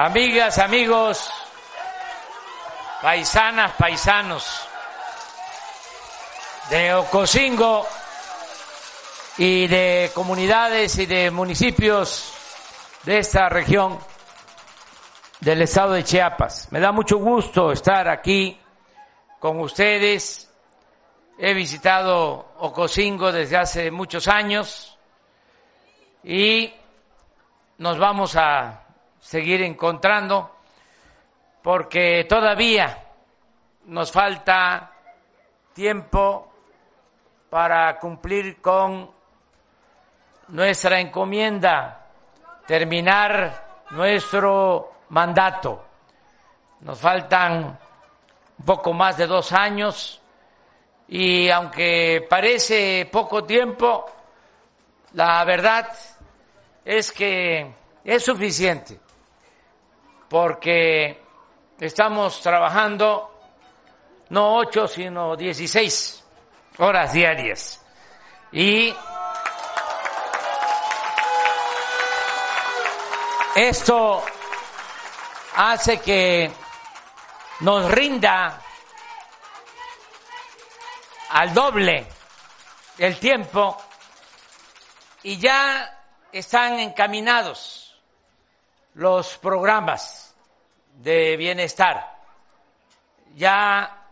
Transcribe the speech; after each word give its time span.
Amigas, 0.00 0.58
amigos, 0.58 1.28
paisanas, 3.02 3.72
paisanos 3.72 4.68
de 6.70 6.94
Ocosingo 6.94 7.84
y 9.38 9.66
de 9.66 10.12
comunidades 10.14 10.96
y 10.98 11.06
de 11.06 11.32
municipios 11.32 12.32
de 13.02 13.18
esta 13.18 13.48
región 13.48 13.98
del 15.40 15.62
estado 15.62 15.94
de 15.94 16.04
Chiapas. 16.04 16.68
Me 16.70 16.78
da 16.78 16.92
mucho 16.92 17.18
gusto 17.18 17.72
estar 17.72 18.08
aquí 18.08 18.56
con 19.40 19.58
ustedes. 19.58 20.48
He 21.40 21.54
visitado 21.54 22.52
Ocosingo 22.58 23.32
desde 23.32 23.56
hace 23.56 23.90
muchos 23.90 24.28
años 24.28 24.96
y 26.22 26.72
nos 27.78 27.98
vamos 27.98 28.36
a 28.36 28.84
seguir 29.20 29.62
encontrando 29.62 30.58
porque 31.62 32.24
todavía 32.28 33.04
nos 33.86 34.12
falta 34.12 34.92
tiempo 35.72 36.52
para 37.50 37.98
cumplir 37.98 38.60
con 38.60 39.10
nuestra 40.48 41.00
encomienda, 41.00 42.06
terminar 42.66 43.84
nuestro 43.90 44.92
mandato. 45.10 45.84
Nos 46.80 46.98
faltan 46.98 47.78
un 48.58 48.64
poco 48.64 48.92
más 48.92 49.16
de 49.16 49.26
dos 49.26 49.52
años 49.52 50.20
y 51.08 51.50
aunque 51.50 52.26
parece 52.28 53.08
poco 53.10 53.44
tiempo, 53.44 54.06
la 55.14 55.44
verdad 55.44 55.90
es 56.84 57.12
que 57.12 57.74
es 58.04 58.24
suficiente 58.24 59.07
porque 60.28 61.22
estamos 61.80 62.40
trabajando 62.40 63.34
no 64.30 64.56
ocho, 64.56 64.86
sino 64.86 65.36
dieciséis 65.36 66.24
horas 66.78 67.12
diarias. 67.12 67.80
Y 68.52 68.94
esto 73.54 74.22
hace 75.56 76.00
que 76.00 76.50
nos 77.60 77.90
rinda 77.90 78.60
al 81.30 81.52
doble 81.52 82.06
el 82.98 83.18
tiempo 83.18 83.76
y 85.22 85.38
ya 85.38 85.98
están 86.32 86.78
encaminados 86.78 87.77
los 88.98 89.38
programas 89.38 90.34
de 90.94 91.36
bienestar. 91.36 92.18
Ya 93.36 94.06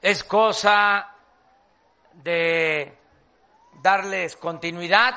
es 0.00 0.24
cosa 0.24 1.14
de 2.12 2.98
darles 3.80 4.34
continuidad, 4.36 5.14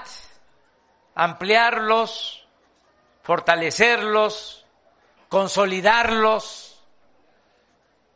ampliarlos, 1.15 2.47
fortalecerlos, 3.23 4.63
consolidarlos, 5.27 6.85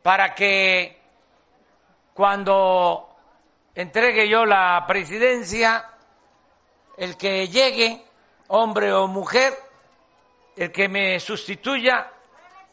para 0.03 0.35
que 0.35 1.02
cuando 2.13 3.15
entregue 3.73 4.30
yo 4.30 4.45
la 4.45 4.85
presidencia, 4.87 5.89
el 6.97 7.17
que 7.17 7.47
llegue, 7.47 8.05
hombre 8.49 8.93
o 8.93 9.07
mujer, 9.07 9.68
el 10.59 10.73
que 10.73 10.89
me 10.89 11.17
sustituya, 11.21 12.11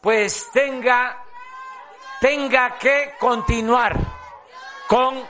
pues 0.01 0.51
tenga, 0.51 1.23
tenga 2.19 2.77
que 2.77 3.15
continuar 3.17 3.95
con 4.87 5.25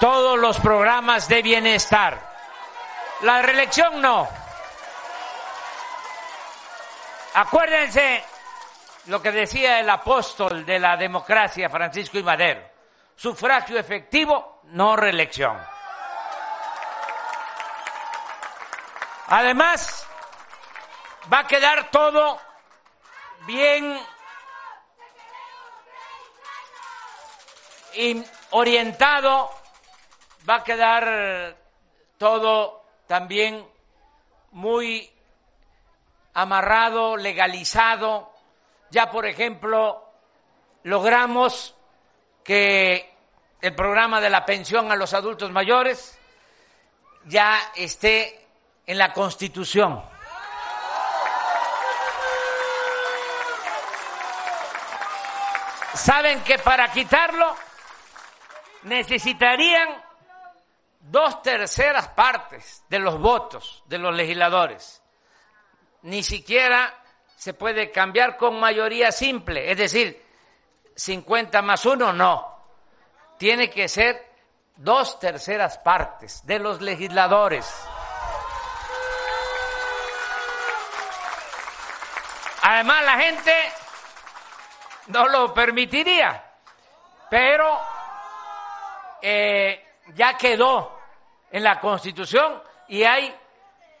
todos 0.00 0.36
los 0.36 0.58
programas 0.58 1.28
de 1.28 1.42
bienestar. 1.42 2.34
La 3.20 3.40
reelección 3.40 4.02
no. 4.02 4.28
Acuérdense 7.34 8.24
lo 9.06 9.22
que 9.22 9.30
decía 9.30 9.78
el 9.78 9.88
apóstol 9.88 10.66
de 10.66 10.80
la 10.80 10.96
democracia, 10.96 11.70
Francisco 11.70 12.18
I. 12.18 12.24
Madero. 12.24 12.62
Sufragio 13.14 13.78
efectivo, 13.78 14.60
no 14.64 14.96
reelección. 14.96 15.56
Además, 19.28 20.08
va 21.32 21.40
a 21.40 21.46
quedar 21.46 21.90
todo 21.90 22.38
bien 23.46 23.98
orientado, 28.50 29.50
va 30.48 30.56
a 30.56 30.64
quedar 30.64 31.56
todo 32.18 32.84
también 33.06 33.66
muy 34.52 35.10
amarrado, 36.34 37.16
legalizado. 37.16 38.32
Ya, 38.90 39.10
por 39.10 39.26
ejemplo, 39.26 40.04
logramos 40.82 41.74
que 42.42 43.12
el 43.60 43.74
programa 43.74 44.20
de 44.20 44.30
la 44.30 44.44
pensión 44.44 44.90
a 44.92 44.96
los 44.96 45.14
adultos 45.14 45.50
mayores 45.50 46.18
ya 47.26 47.72
esté 47.74 48.46
en 48.86 48.98
la 48.98 49.12
Constitución. 49.12 50.13
Saben 55.94 56.42
que 56.42 56.58
para 56.58 56.90
quitarlo 56.90 57.54
necesitarían 58.82 59.88
dos 61.00 61.42
terceras 61.42 62.08
partes 62.08 62.84
de 62.88 62.98
los 62.98 63.18
votos 63.18 63.82
de 63.86 63.98
los 63.98 64.14
legisladores 64.14 65.04
ni 66.04 66.22
siquiera 66.22 66.94
se 67.36 67.54
puede 67.54 67.90
cambiar 67.90 68.36
con 68.36 68.60
mayoría 68.60 69.10
simple, 69.10 69.70
es 69.70 69.78
decir, 69.78 70.22
50 70.94 71.62
más 71.62 71.84
uno, 71.86 72.12
no. 72.12 72.58
Tiene 73.38 73.70
que 73.70 73.88
ser 73.88 74.32
dos 74.76 75.18
terceras 75.18 75.78
partes 75.78 76.44
de 76.46 76.58
los 76.58 76.80
legisladores. 76.80 77.66
Además, 82.62 83.04
la 83.04 83.18
gente 83.18 83.52
no 85.08 85.28
lo 85.28 85.52
permitiría, 85.52 86.42
pero 87.30 87.78
eh, 89.20 89.84
ya 90.14 90.36
quedó 90.36 90.98
en 91.50 91.62
la 91.62 91.80
Constitución 91.80 92.62
y 92.88 93.02
hay 93.04 93.34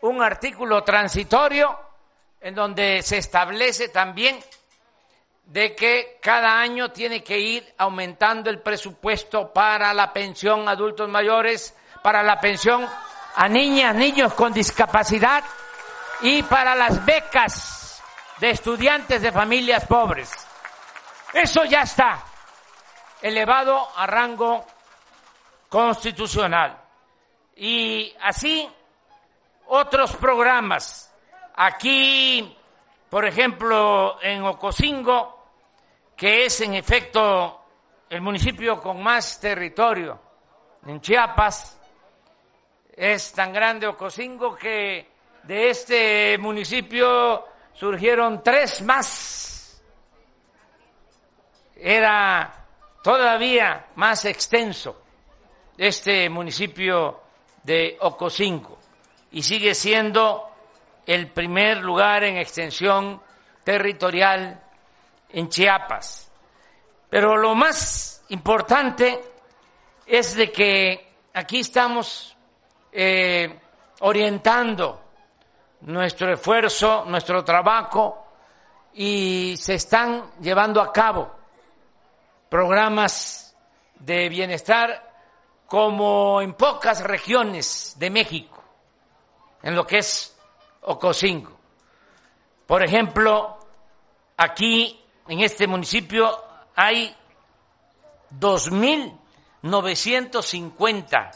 un 0.02 0.22
artículo 0.22 0.82
transitorio 0.82 1.78
en 2.40 2.54
donde 2.54 3.02
se 3.02 3.18
establece 3.18 3.88
también 3.88 4.38
de 5.46 5.74
que 5.74 6.18
cada 6.22 6.58
año 6.60 6.90
tiene 6.90 7.22
que 7.22 7.38
ir 7.38 7.74
aumentando 7.78 8.50
el 8.50 8.60
presupuesto 8.60 9.52
para 9.52 9.92
la 9.94 10.12
pensión 10.12 10.68
a 10.68 10.72
adultos 10.72 11.08
mayores, 11.08 11.74
para 12.02 12.22
la 12.22 12.40
pensión 12.40 12.86
a 13.34 13.48
niñas, 13.48 13.94
niños 13.94 14.34
con 14.34 14.52
discapacidad 14.52 15.44
y 16.20 16.42
para 16.42 16.74
las 16.74 17.04
becas 17.04 18.02
de 18.38 18.50
estudiantes 18.50 19.22
de 19.22 19.32
familias 19.32 19.86
pobres. 19.86 20.43
Eso 21.34 21.64
ya 21.64 21.82
está 21.82 22.24
elevado 23.20 23.88
a 23.96 24.06
rango 24.06 24.64
constitucional. 25.68 26.80
Y 27.56 28.14
así 28.20 28.68
otros 29.66 30.16
programas 30.16 31.14
Aquí, 31.56 32.56
por 33.08 33.24
ejemplo, 33.24 34.18
en 34.20 34.42
Ocosingo, 34.42 35.46
que 36.16 36.46
es 36.46 36.60
en 36.62 36.74
efecto 36.74 37.60
el 38.10 38.20
municipio 38.20 38.80
con 38.80 39.00
más 39.00 39.38
territorio 39.40 40.20
en 40.84 41.00
Chiapas, 41.00 41.78
es 42.96 43.32
tan 43.32 43.52
grande 43.52 43.86
Ocosingo 43.86 44.56
que 44.56 45.08
de 45.44 45.70
este 45.70 46.38
municipio 46.38 47.44
surgieron 47.72 48.42
tres 48.42 48.82
más. 48.82 49.53
Era 51.76 52.66
todavía 53.02 53.86
más 53.96 54.24
extenso 54.24 55.02
este 55.76 56.28
municipio 56.30 57.20
de 57.62 57.96
Ocosingo 58.00 58.78
y 59.32 59.42
sigue 59.42 59.74
siendo 59.74 60.48
el 61.06 61.28
primer 61.28 61.78
lugar 61.78 62.24
en 62.24 62.36
extensión 62.36 63.20
territorial 63.64 64.60
en 65.30 65.48
Chiapas. 65.48 66.30
Pero 67.10 67.36
lo 67.36 67.54
más 67.54 68.24
importante 68.28 69.20
es 70.06 70.34
de 70.34 70.50
que 70.50 71.12
aquí 71.34 71.60
estamos 71.60 72.36
eh, 72.92 73.60
orientando 74.00 75.00
nuestro 75.82 76.32
esfuerzo, 76.32 77.04
nuestro 77.06 77.44
trabajo 77.44 78.26
y 78.94 79.56
se 79.58 79.74
están 79.74 80.30
llevando 80.40 80.80
a 80.80 80.92
cabo 80.92 81.43
programas 82.48 83.56
de 83.98 84.28
bienestar 84.28 85.12
como 85.66 86.40
en 86.40 86.54
pocas 86.54 87.02
regiones 87.02 87.96
de 87.98 88.10
México, 88.10 88.62
en 89.62 89.74
lo 89.74 89.84
que 89.86 89.98
es 89.98 90.38
Ocosingo. 90.82 91.58
Por 92.66 92.82
ejemplo, 92.82 93.58
aquí 94.36 95.00
en 95.28 95.40
este 95.40 95.66
municipio 95.66 96.44
hay 96.76 97.16
2.950 98.38 101.30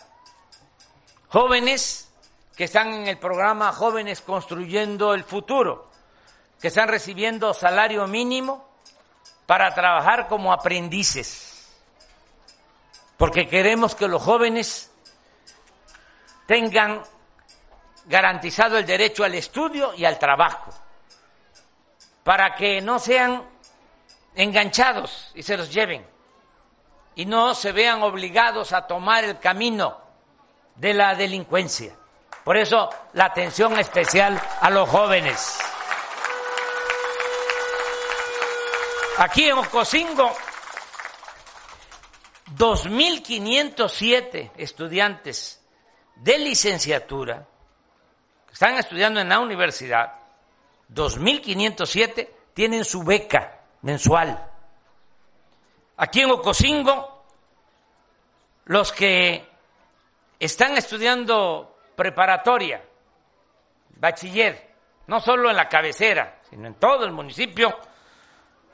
jóvenes 1.28 2.12
que 2.56 2.64
están 2.64 2.92
en 2.92 3.06
el 3.06 3.16
programa 3.18 3.72
Jóvenes 3.72 4.20
Construyendo 4.20 5.14
el 5.14 5.24
Futuro, 5.24 5.88
que 6.60 6.68
están 6.68 6.88
recibiendo 6.88 7.54
salario 7.54 8.06
mínimo 8.06 8.67
para 9.48 9.72
trabajar 9.72 10.28
como 10.28 10.52
aprendices, 10.52 11.74
porque 13.16 13.48
queremos 13.48 13.94
que 13.94 14.06
los 14.06 14.22
jóvenes 14.22 14.90
tengan 16.44 17.02
garantizado 18.04 18.76
el 18.76 18.84
derecho 18.84 19.24
al 19.24 19.34
estudio 19.34 19.94
y 19.94 20.04
al 20.04 20.18
trabajo, 20.18 20.70
para 22.24 22.54
que 22.56 22.82
no 22.82 22.98
sean 22.98 23.42
enganchados 24.34 25.32
y 25.34 25.42
se 25.42 25.56
los 25.56 25.72
lleven 25.72 26.06
y 27.14 27.24
no 27.24 27.54
se 27.54 27.72
vean 27.72 28.02
obligados 28.02 28.74
a 28.74 28.86
tomar 28.86 29.24
el 29.24 29.38
camino 29.38 29.96
de 30.74 30.92
la 30.92 31.14
delincuencia. 31.14 31.94
Por 32.44 32.58
eso 32.58 32.90
la 33.14 33.24
atención 33.24 33.78
especial 33.78 34.38
a 34.60 34.68
los 34.68 34.90
jóvenes. 34.90 35.58
Aquí 39.20 39.48
en 39.48 39.58
Ocosingo, 39.58 40.32
2.507 42.56 44.52
estudiantes 44.56 45.60
de 46.14 46.38
licenciatura 46.38 47.44
que 48.46 48.52
están 48.52 48.76
estudiando 48.76 49.18
en 49.18 49.28
la 49.28 49.40
universidad, 49.40 50.14
2.507 50.94 52.28
tienen 52.54 52.84
su 52.84 53.02
beca 53.02 53.58
mensual. 53.82 54.40
Aquí 55.96 56.20
en 56.20 56.30
Ocosingo, 56.30 57.24
los 58.66 58.92
que 58.92 59.48
están 60.38 60.76
estudiando 60.76 61.76
preparatoria, 61.96 62.84
bachiller, 63.96 64.74
no 65.08 65.18
solo 65.18 65.50
en 65.50 65.56
la 65.56 65.68
cabecera, 65.68 66.40
sino 66.48 66.68
en 66.68 66.74
todo 66.74 67.04
el 67.04 67.10
municipio, 67.10 67.76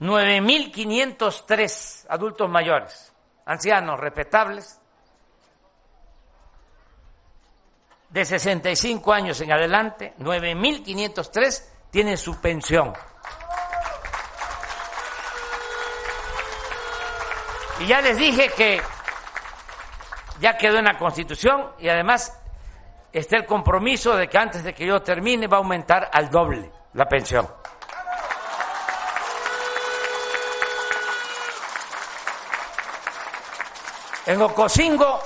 9.503 0.00 2.06
adultos 2.08 2.48
mayores, 2.48 3.12
ancianos 3.44 4.00
respetables, 4.00 4.79
de 8.10 8.24
65 8.24 9.12
años 9.12 9.40
en 9.40 9.52
adelante, 9.52 10.14
9.503 10.18 11.64
tienen 11.90 12.18
su 12.18 12.40
pensión. 12.40 12.92
Y 17.80 17.86
ya 17.86 18.00
les 18.00 18.18
dije 18.18 18.50
que 18.50 18.82
ya 20.40 20.56
quedó 20.56 20.78
en 20.78 20.84
la 20.84 20.98
Constitución 20.98 21.70
y 21.78 21.88
además 21.88 22.36
está 23.12 23.36
el 23.36 23.46
compromiso 23.46 24.16
de 24.16 24.28
que 24.28 24.38
antes 24.38 24.64
de 24.64 24.74
que 24.74 24.86
yo 24.86 25.00
termine 25.02 25.46
va 25.46 25.58
a 25.58 25.60
aumentar 25.60 26.10
al 26.12 26.30
doble 26.30 26.70
la 26.94 27.08
pensión. 27.08 27.48
En 34.26 34.42
Ocosingo, 34.42 35.20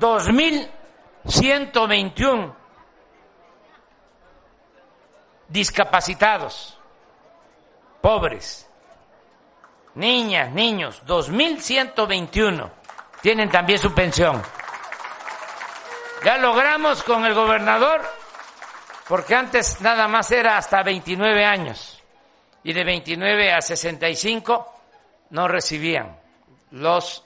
2000 0.00 0.81
121 1.26 2.56
discapacitados, 5.48 6.78
pobres, 8.00 8.68
niñas, 9.94 10.50
niños, 10.52 11.02
2.121 11.06 12.70
tienen 13.20 13.50
también 13.50 13.78
su 13.78 13.92
pensión. 13.94 14.42
Ya 16.24 16.38
logramos 16.38 17.02
con 17.02 17.24
el 17.24 17.34
gobernador, 17.34 18.00
porque 19.08 19.34
antes 19.34 19.80
nada 19.80 20.08
más 20.08 20.30
era 20.30 20.56
hasta 20.56 20.82
29 20.82 21.44
años, 21.44 22.02
y 22.64 22.72
de 22.72 22.84
29 22.84 23.52
a 23.52 23.60
65 23.60 24.74
no 25.30 25.48
recibían 25.48 26.16
los 26.70 27.24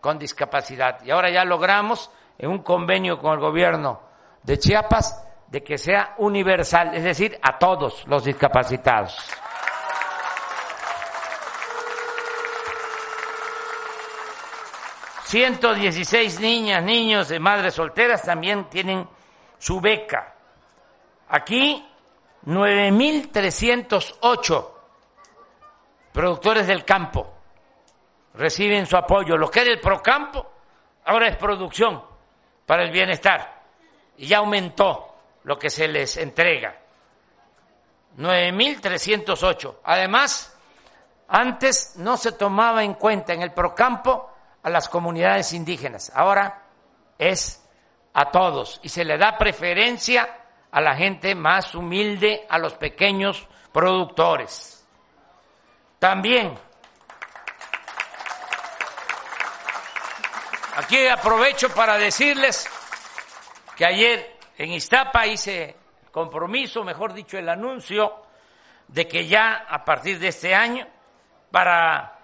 con 0.00 0.18
discapacidad. 0.18 1.02
Y 1.04 1.10
ahora 1.10 1.30
ya 1.30 1.44
logramos 1.44 2.10
en 2.38 2.50
un 2.50 2.62
convenio 2.62 3.18
con 3.18 3.32
el 3.32 3.40
gobierno 3.40 4.00
de 4.42 4.58
Chiapas 4.58 5.26
de 5.48 5.62
que 5.62 5.78
sea 5.78 6.14
universal, 6.18 6.94
es 6.94 7.04
decir, 7.04 7.38
a 7.40 7.58
todos 7.58 8.06
los 8.06 8.24
discapacitados. 8.24 9.16
...116 15.26 16.38
niñas, 16.38 16.84
niños 16.84 17.28
de 17.28 17.40
madres 17.40 17.72
solteras 17.74 18.22
también 18.22 18.70
tienen 18.70 19.08
su 19.58 19.80
beca. 19.80 20.32
Aquí, 21.28 21.84
9.308 22.46 24.68
productores 26.12 26.68
del 26.68 26.84
campo 26.84 27.34
reciben 28.34 28.86
su 28.86 28.96
apoyo. 28.96 29.36
Lo 29.36 29.50
que 29.50 29.62
era 29.62 29.72
el 29.72 29.80
Procampo 29.80 30.52
ahora 31.04 31.26
es 31.26 31.36
producción 31.36 32.13
para 32.66 32.82
el 32.84 32.90
bienestar 32.90 33.62
y 34.16 34.26
ya 34.26 34.38
aumentó 34.38 35.16
lo 35.44 35.58
que 35.58 35.70
se 35.70 35.88
les 35.88 36.16
entrega. 36.16 36.78
9.308. 38.16 39.76
Además, 39.84 40.56
antes 41.28 41.94
no 41.96 42.16
se 42.16 42.32
tomaba 42.32 42.84
en 42.84 42.94
cuenta 42.94 43.32
en 43.32 43.42
el 43.42 43.52
procampo 43.52 44.30
a 44.62 44.70
las 44.70 44.88
comunidades 44.88 45.52
indígenas. 45.52 46.12
Ahora 46.14 46.62
es 47.18 47.62
a 48.12 48.30
todos 48.30 48.80
y 48.82 48.88
se 48.88 49.04
le 49.04 49.18
da 49.18 49.36
preferencia 49.36 50.42
a 50.70 50.80
la 50.80 50.96
gente 50.96 51.34
más 51.34 51.74
humilde, 51.74 52.46
a 52.48 52.58
los 52.58 52.74
pequeños 52.74 53.46
productores. 53.72 54.86
También, 55.98 56.58
aquí 60.76 61.06
aprovecho 61.06 61.68
para 61.70 61.96
decirles 61.96 62.68
que 63.76 63.84
ayer 63.84 64.36
en 64.56 64.72
Iztapa 64.72 65.26
hice 65.26 65.76
compromiso, 66.10 66.84
mejor 66.84 67.12
dicho, 67.12 67.38
el 67.38 67.48
anuncio 67.48 68.22
de 68.88 69.08
que 69.08 69.26
ya 69.26 69.66
a 69.68 69.84
partir 69.84 70.18
de 70.18 70.28
este 70.28 70.54
año, 70.54 70.86
para 71.50 72.18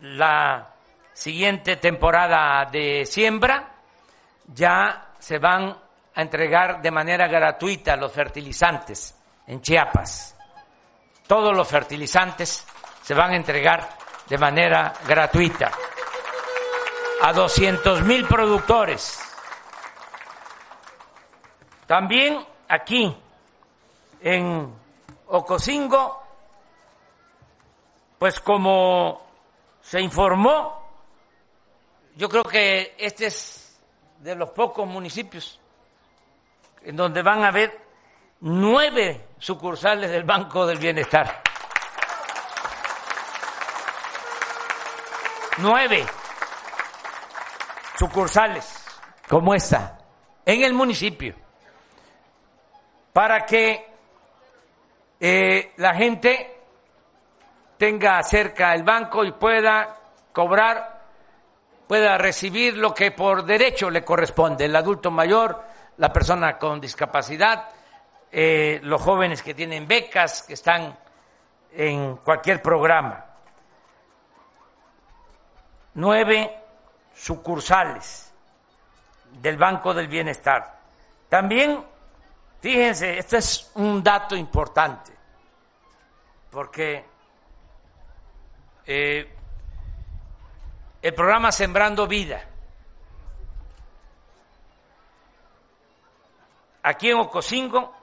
la 0.00 0.74
siguiente 1.12 1.76
temporada 1.76 2.64
de 2.70 3.04
siembra, 3.04 3.72
ya 4.46 5.12
se 5.18 5.38
van 5.38 5.76
a 6.14 6.22
entregar 6.22 6.80
de 6.80 6.90
manera 6.90 7.26
gratuita 7.26 7.96
los 7.96 8.12
fertilizantes 8.12 9.16
en 9.46 9.60
Chiapas. 9.60 10.36
Todos 11.26 11.56
los 11.56 11.68
fertilizantes 11.68 12.66
se 13.02 13.14
van 13.14 13.32
a 13.32 13.36
entregar 13.36 13.88
de 14.28 14.38
manera 14.38 14.92
gratuita 15.06 15.70
a 17.22 17.32
200 17.32 18.02
mil 18.02 18.26
productores. 18.26 19.20
También 21.86 22.44
aquí 22.68 23.16
en 24.20 24.74
Ocosingo, 25.28 26.22
pues 28.18 28.40
como 28.40 29.24
se 29.80 30.00
informó, 30.00 30.84
yo 32.16 32.28
creo 32.28 32.42
que 32.42 32.94
este 32.98 33.26
es 33.26 33.78
de 34.18 34.34
los 34.34 34.50
pocos 34.50 34.86
municipios 34.86 35.60
en 36.82 36.96
donde 36.96 37.22
van 37.22 37.44
a 37.44 37.48
haber 37.48 37.78
nueve 38.40 39.28
sucursales 39.38 40.10
del 40.10 40.24
Banco 40.24 40.66
del 40.66 40.78
Bienestar. 40.78 41.42
Nueve 45.58 46.04
sucursales 47.98 48.84
como 49.28 49.54
esta 49.54 49.98
en 50.44 50.62
el 50.62 50.72
municipio 50.72 51.34
para 53.12 53.46
que 53.46 53.86
eh, 55.18 55.72
la 55.76 55.94
gente 55.94 56.60
tenga 57.78 58.22
cerca 58.22 58.74
el 58.74 58.82
banco 58.82 59.24
y 59.24 59.32
pueda 59.32 59.96
cobrar, 60.32 61.00
pueda 61.86 62.18
recibir 62.18 62.76
lo 62.76 62.92
que 62.92 63.10
por 63.10 63.44
derecho 63.44 63.88
le 63.88 64.04
corresponde, 64.04 64.66
el 64.66 64.76
adulto 64.76 65.10
mayor, 65.10 65.64
la 65.96 66.12
persona 66.12 66.58
con 66.58 66.80
discapacidad, 66.80 67.70
eh, 68.30 68.80
los 68.82 69.00
jóvenes 69.00 69.42
que 69.42 69.54
tienen 69.54 69.88
becas, 69.88 70.42
que 70.42 70.52
están 70.52 70.98
en 71.72 72.16
cualquier 72.16 72.60
programa. 72.60 73.24
Nueve 75.94 76.65
sucursales 77.16 78.32
del 79.40 79.56
Banco 79.56 79.94
del 79.94 80.08
Bienestar. 80.08 80.80
También 81.28 81.84
Fíjense, 82.66 83.18
este 83.18 83.38
es 83.38 83.70
un 83.74 84.02
dato 84.02 84.34
importante, 84.34 85.12
porque 86.50 87.04
eh, 88.84 89.32
el 91.00 91.14
programa 91.14 91.52
Sembrando 91.52 92.08
Vida, 92.08 92.44
aquí 96.82 97.10
en 97.10 97.18
Ocosingo, 97.18 97.94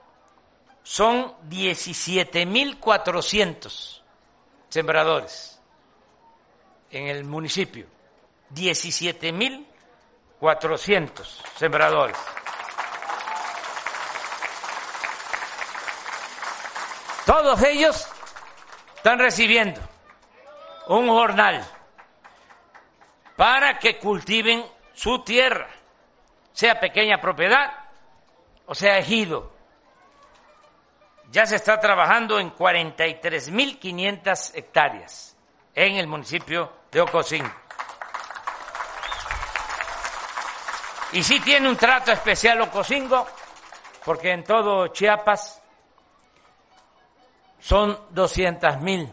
son 0.82 1.34
17.400 1.48 4.00
sembradores 4.70 5.60
en 6.90 7.08
el 7.08 7.24
municipio, 7.24 7.86
17.400 8.54 11.24
sembradores. 11.56 12.16
Todos 17.26 17.62
ellos 17.62 18.06
están 18.96 19.18
recibiendo 19.18 19.80
un 20.88 21.08
jornal 21.08 21.64
para 23.36 23.78
que 23.78 23.98
cultiven 23.98 24.66
su 24.92 25.24
tierra, 25.24 25.70
sea 26.52 26.78
pequeña 26.78 27.18
propiedad 27.20 27.72
o 28.66 28.74
sea 28.74 28.98
ejido. 28.98 29.54
Ya 31.30 31.46
se 31.46 31.56
está 31.56 31.80
trabajando 31.80 32.38
en 32.38 32.54
43.500 32.54 34.50
hectáreas 34.54 35.34
en 35.74 35.96
el 35.96 36.06
municipio 36.06 36.70
de 36.92 37.00
Ocosín. 37.00 37.50
Y 41.14 41.22
sí 41.22 41.38
tiene 41.38 41.68
un 41.68 41.76
trato 41.76 42.10
especial 42.10 42.60
Ocosingo, 42.60 43.24
porque 44.04 44.32
en 44.32 44.42
todo 44.42 44.88
Chiapas 44.88 45.62
son 47.60 47.98
200 48.10 48.80
mil 48.80 49.12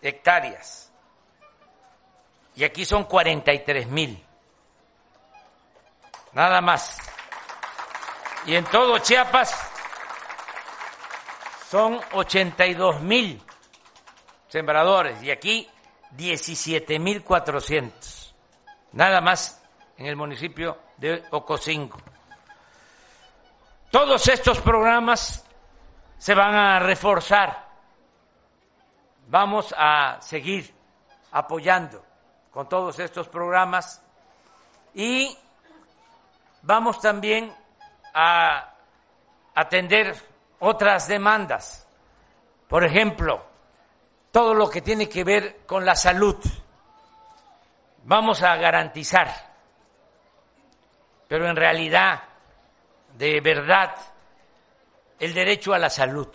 hectáreas 0.00 0.92
y 2.54 2.62
aquí 2.62 2.84
son 2.84 3.04
43 3.04 3.88
mil. 3.88 4.24
Nada 6.34 6.60
más. 6.60 6.98
Y 8.46 8.54
en 8.54 8.64
todo 8.66 8.98
Chiapas 8.98 9.56
son 11.68 12.00
82 12.12 13.00
mil 13.00 13.42
sembradores 14.46 15.20
y 15.20 15.32
aquí 15.32 15.68
17 16.12 17.00
mil 17.00 17.24
400. 17.24 18.34
Nada 18.92 19.20
más 19.20 19.57
en 19.98 20.06
el 20.06 20.16
municipio 20.16 20.78
de 20.96 21.24
Ocosingo. 21.30 21.98
Todos 23.90 24.28
estos 24.28 24.60
programas 24.60 25.44
se 26.16 26.34
van 26.34 26.54
a 26.54 26.78
reforzar. 26.78 27.66
Vamos 29.28 29.74
a 29.76 30.18
seguir 30.20 30.72
apoyando 31.32 32.02
con 32.50 32.68
todos 32.68 32.98
estos 32.98 33.28
programas 33.28 34.02
y 34.94 35.36
vamos 36.62 37.00
también 37.00 37.52
a 38.14 38.74
atender 39.54 40.16
otras 40.60 41.08
demandas. 41.08 41.86
Por 42.68 42.84
ejemplo, 42.84 43.44
todo 44.30 44.54
lo 44.54 44.70
que 44.70 44.80
tiene 44.80 45.08
que 45.08 45.24
ver 45.24 45.66
con 45.66 45.84
la 45.84 45.96
salud. 45.96 46.36
Vamos 48.04 48.42
a 48.42 48.56
garantizar, 48.56 49.47
pero 51.28 51.48
en 51.48 51.56
realidad, 51.56 52.22
de 53.16 53.40
verdad, 53.40 53.94
el 55.20 55.34
derecho 55.34 55.74
a 55.74 55.78
la 55.78 55.90
salud. 55.90 56.28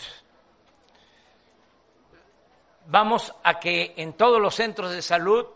Vamos 2.86 3.34
a 3.44 3.60
que 3.60 3.96
en 3.98 4.14
todos 4.14 4.40
los 4.40 4.56
centros 4.56 4.92
de 4.92 5.02
salud, 5.02 5.48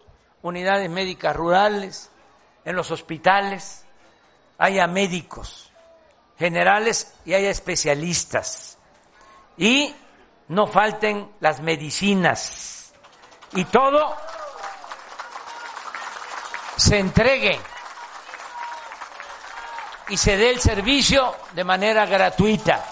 unidades 0.41 0.89
médicas 0.89 1.35
rurales, 1.35 2.09
en 2.65 2.75
los 2.75 2.89
hospitales, 2.89 3.85
haya 4.57 4.87
médicos 4.87 5.71
generales 6.37 7.15
y 7.25 7.33
haya 7.33 7.49
especialistas. 7.49 8.77
Y 9.57 9.93
no 10.49 10.67
falten 10.67 11.31
las 11.39 11.61
medicinas. 11.61 12.93
Y 13.53 13.65
todo 13.65 14.15
se 16.77 16.99
entregue 16.99 17.59
y 20.09 20.17
se 20.17 20.37
dé 20.37 20.49
el 20.49 20.59
servicio 20.59 21.35
de 21.53 21.63
manera 21.63 22.05
gratuita. 22.05 22.83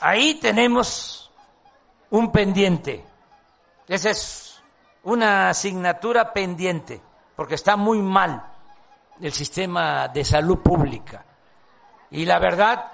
Ahí 0.00 0.34
tenemos 0.34 1.30
un 2.10 2.32
pendiente. 2.32 3.04
Esa 3.86 4.10
es 4.10 4.62
una 5.04 5.50
asignatura 5.50 6.32
pendiente, 6.32 7.00
porque 7.36 7.54
está 7.54 7.76
muy 7.76 8.00
mal 8.00 8.42
el 9.20 9.32
sistema 9.32 10.08
de 10.08 10.24
salud 10.24 10.58
pública. 10.58 11.24
Y 12.10 12.24
la 12.24 12.38
verdad, 12.38 12.90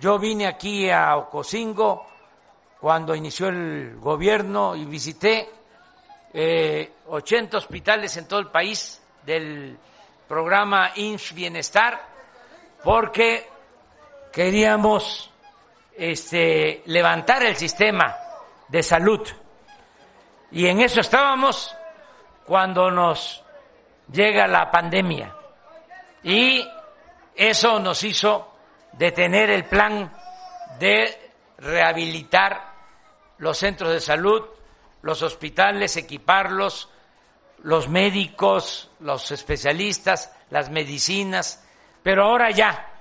yo 0.00 0.18
vine 0.18 0.46
aquí 0.46 0.90
a 0.90 1.16
Ocosingo 1.16 2.06
cuando 2.80 3.14
inició 3.14 3.48
el 3.48 3.96
gobierno 3.98 4.76
y 4.76 4.84
visité 4.84 5.50
eh, 6.32 6.92
80 7.08 7.56
hospitales 7.56 8.16
en 8.16 8.28
todo 8.28 8.40
el 8.40 8.48
país 8.48 9.02
del 9.24 9.76
programa 10.28 10.92
INS 10.94 11.32
Bienestar 11.34 12.00
porque 12.82 13.48
queríamos 14.32 15.30
este, 15.96 16.82
levantar 16.86 17.42
el 17.42 17.56
sistema 17.56 18.16
de 18.68 18.82
salud. 18.82 19.26
Y 20.50 20.66
en 20.66 20.80
eso 20.80 21.00
estábamos 21.00 21.74
cuando 22.44 22.90
nos 22.90 23.42
llega 24.12 24.46
la 24.46 24.70
pandemia. 24.70 25.34
Y 26.22 26.66
eso 27.34 27.78
nos 27.80 28.02
hizo 28.04 28.52
detener 28.92 29.50
el 29.50 29.64
plan 29.64 30.12
de 30.78 31.32
rehabilitar 31.58 32.74
los 33.38 33.58
centros 33.58 33.92
de 33.92 34.00
salud, 34.00 34.42
los 35.02 35.22
hospitales, 35.22 35.96
equiparlos, 35.96 36.88
los 37.62 37.88
médicos, 37.88 38.90
los 39.00 39.30
especialistas, 39.30 40.32
las 40.50 40.70
medicinas, 40.70 41.64
pero 42.02 42.24
ahora 42.24 42.50
ya 42.50 42.92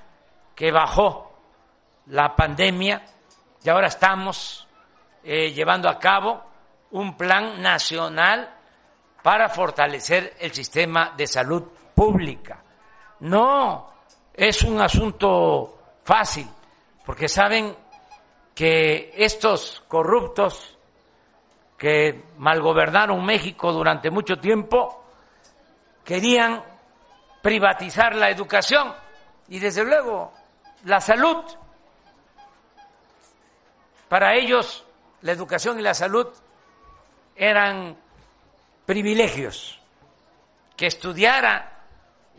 que 0.56 0.72
bajó 0.72 1.38
la 2.08 2.36
pandemia 2.36 3.04
y 3.64 3.70
ahora 3.70 3.88
estamos 3.88 4.68
eh, 5.24 5.52
llevando 5.52 5.90
a 5.90 6.00
cabo 6.00 6.44
un 6.92 7.18
plan 7.18 7.62
nacional 7.62 8.54
para 9.22 9.50
fortalecer 9.50 10.36
el 10.40 10.54
sistema 10.54 11.14
de 11.18 11.28
salud 11.28 11.64
pública. 11.96 12.64
No 13.22 13.92
es 14.34 14.62
un 14.64 14.80
asunto 14.80 15.80
fácil, 16.04 16.48
porque 17.06 17.28
saben 17.28 17.76
que 18.54 19.14
estos 19.18 19.84
corruptos 19.88 20.75
que 21.86 22.20
malgobernaron 22.40 23.24
México 23.24 23.72
durante 23.72 24.10
mucho 24.10 24.38
tiempo 24.38 25.06
querían 26.04 26.64
privatizar 27.44 28.16
la 28.16 28.32
educación 28.32 28.92
y 29.50 29.60
desde 29.60 29.84
luego 29.84 30.34
la 30.86 31.00
salud. 31.00 31.46
Para 34.10 34.34
ellos 34.34 34.84
la 35.22 35.34
educación 35.34 35.78
y 35.80 35.84
la 35.84 35.94
salud 35.94 36.26
eran 37.36 37.96
privilegios, 38.88 39.80
que 40.76 40.88
estudiara 40.88 41.84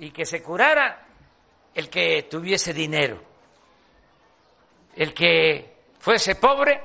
y 0.00 0.10
que 0.10 0.26
se 0.26 0.42
curara 0.42 1.06
el 1.72 1.88
que 1.88 2.24
tuviese 2.24 2.74
dinero. 2.74 3.22
El 4.96 5.14
que 5.14 5.76
fuese 6.00 6.34
pobre 6.34 6.82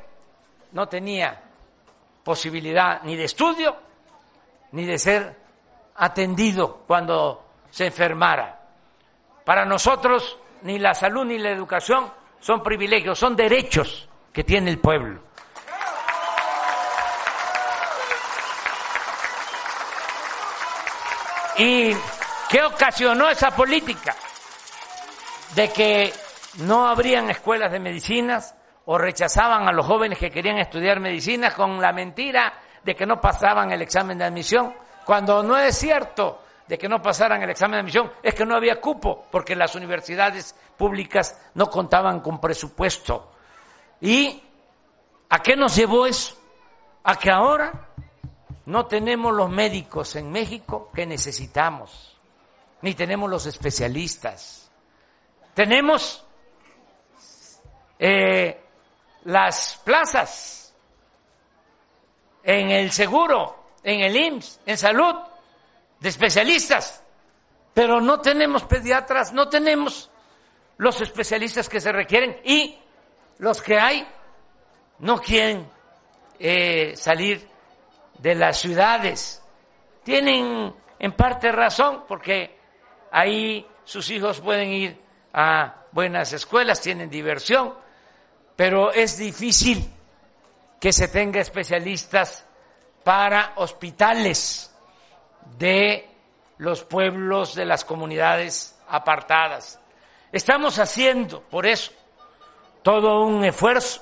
no 0.73 0.87
tenía 0.87 1.47
posibilidad 2.23 3.01
ni 3.03 3.15
de 3.15 3.25
estudio 3.25 3.75
ni 4.71 4.85
de 4.85 4.97
ser 4.97 5.35
atendido 5.95 6.83
cuando 6.87 7.45
se 7.69 7.87
enfermara. 7.87 8.59
Para 9.43 9.65
nosotros 9.65 10.37
ni 10.63 10.79
la 10.79 10.93
salud 10.93 11.25
ni 11.25 11.37
la 11.37 11.49
educación 11.49 12.11
son 12.39 12.63
privilegios, 12.63 13.17
son 13.19 13.35
derechos 13.35 14.07
que 14.31 14.43
tiene 14.43 14.71
el 14.71 14.79
pueblo. 14.79 15.21
¿Y 21.57 21.93
qué 22.49 22.63
ocasionó 22.63 23.29
esa 23.29 23.51
política? 23.51 24.15
De 25.53 25.69
que 25.71 26.13
no 26.59 26.87
habrían 26.87 27.29
escuelas 27.29 27.71
de 27.71 27.79
medicinas 27.79 28.55
o 28.85 28.97
rechazaban 28.97 29.67
a 29.67 29.71
los 29.71 29.85
jóvenes 29.85 30.17
que 30.17 30.31
querían 30.31 30.57
estudiar 30.57 30.99
medicina 30.99 31.53
con 31.53 31.79
la 31.79 31.93
mentira 31.93 32.53
de 32.83 32.95
que 32.95 33.05
no 33.05 33.21
pasaban 33.21 33.71
el 33.71 33.81
examen 33.81 34.17
de 34.17 34.25
admisión, 34.25 34.73
cuando 35.05 35.43
no 35.43 35.57
es 35.57 35.77
cierto 35.77 36.41
de 36.67 36.77
que 36.77 36.87
no 36.87 37.01
pasaran 37.01 37.41
el 37.43 37.49
examen 37.49 37.73
de 37.73 37.79
admisión, 37.81 38.11
es 38.23 38.33
que 38.33 38.45
no 38.45 38.55
había 38.55 38.79
cupo, 38.79 39.25
porque 39.29 39.55
las 39.55 39.75
universidades 39.75 40.55
públicas 40.77 41.39
no 41.55 41.69
contaban 41.69 42.21
con 42.21 42.39
presupuesto. 42.39 43.31
¿Y 43.99 44.41
a 45.29 45.39
qué 45.39 45.55
nos 45.55 45.75
llevó 45.75 46.05
eso? 46.05 46.37
A 47.03 47.15
que 47.17 47.29
ahora 47.29 47.89
no 48.65 48.85
tenemos 48.85 49.33
los 49.33 49.49
médicos 49.49 50.15
en 50.15 50.31
México 50.31 50.89
que 50.93 51.05
necesitamos, 51.05 52.17
ni 52.81 52.93
tenemos 52.93 53.29
los 53.29 53.45
especialistas. 53.45 54.71
Tenemos 55.53 56.25
eh, 57.99 58.63
las 59.25 59.79
plazas 59.83 60.73
en 62.43 62.71
el 62.71 62.91
seguro, 62.91 63.55
en 63.83 64.01
el 64.01 64.15
IMSS, 64.15 64.59
en 64.65 64.77
salud, 64.77 65.15
de 65.99 66.09
especialistas, 66.09 67.03
pero 67.73 68.01
no 68.01 68.19
tenemos 68.19 68.63
pediatras, 68.63 69.31
no 69.33 69.47
tenemos 69.49 70.09
los 70.77 70.99
especialistas 71.01 71.69
que 71.69 71.79
se 71.79 71.91
requieren 71.91 72.41
y 72.43 72.77
los 73.37 73.61
que 73.61 73.79
hay 73.79 74.07
no 74.99 75.19
quieren 75.19 75.69
eh, 76.39 76.95
salir 76.95 77.47
de 78.17 78.35
las 78.35 78.57
ciudades. 78.59 79.43
Tienen 80.03 80.73
en 80.97 81.11
parte 81.13 81.51
razón 81.51 82.05
porque 82.07 82.57
ahí 83.11 83.65
sus 83.83 84.09
hijos 84.09 84.41
pueden 84.41 84.69
ir 84.69 85.01
a 85.33 85.83
buenas 85.91 86.33
escuelas, 86.33 86.81
tienen 86.81 87.09
diversión, 87.09 87.75
pero 88.55 88.91
es 88.91 89.17
difícil 89.17 89.89
que 90.79 90.91
se 90.91 91.07
tenga 91.07 91.39
especialistas 91.39 92.45
para 93.03 93.53
hospitales 93.55 94.75
de 95.57 96.09
los 96.57 96.83
pueblos, 96.83 97.55
de 97.55 97.65
las 97.65 97.85
comunidades 97.85 98.79
apartadas. 98.87 99.79
Estamos 100.31 100.79
haciendo, 100.79 101.41
por 101.41 101.65
eso, 101.65 101.91
todo 102.81 103.25
un 103.25 103.43
esfuerzo. 103.43 104.01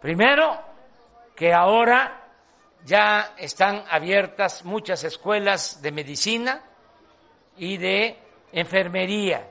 Primero, 0.00 0.58
que 1.34 1.52
ahora 1.52 2.24
ya 2.84 3.34
están 3.38 3.84
abiertas 3.90 4.64
muchas 4.64 5.04
escuelas 5.04 5.80
de 5.80 5.92
medicina 5.92 6.62
y 7.56 7.76
de 7.76 8.18
enfermería. 8.52 9.48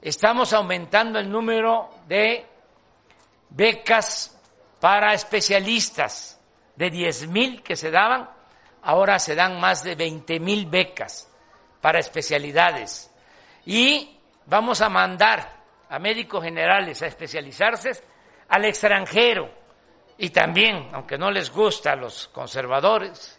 Estamos 0.00 0.52
aumentando 0.52 1.18
el 1.18 1.30
número 1.30 1.90
de 2.06 2.46
becas 3.50 4.38
para 4.80 5.14
especialistas 5.14 6.40
de 6.76 6.90
10 6.90 7.28
mil 7.28 7.62
que 7.62 7.76
se 7.76 7.90
daban, 7.90 8.28
ahora 8.82 9.18
se 9.18 9.34
dan 9.34 9.60
más 9.60 9.82
de 9.82 9.94
20 9.94 10.40
mil 10.40 10.66
becas 10.66 11.30
para 11.80 11.98
especialidades. 11.98 13.10
Y 13.66 14.18
vamos 14.46 14.80
a 14.80 14.88
mandar 14.88 15.62
a 15.88 15.98
médicos 15.98 16.42
generales 16.42 17.02
a 17.02 17.06
especializarse 17.06 18.02
al 18.48 18.64
extranjero 18.64 19.50
y 20.18 20.30
también, 20.30 20.90
aunque 20.92 21.18
no 21.18 21.30
les 21.30 21.50
gusta 21.50 21.92
a 21.92 21.96
los 21.96 22.28
conservadores, 22.28 23.38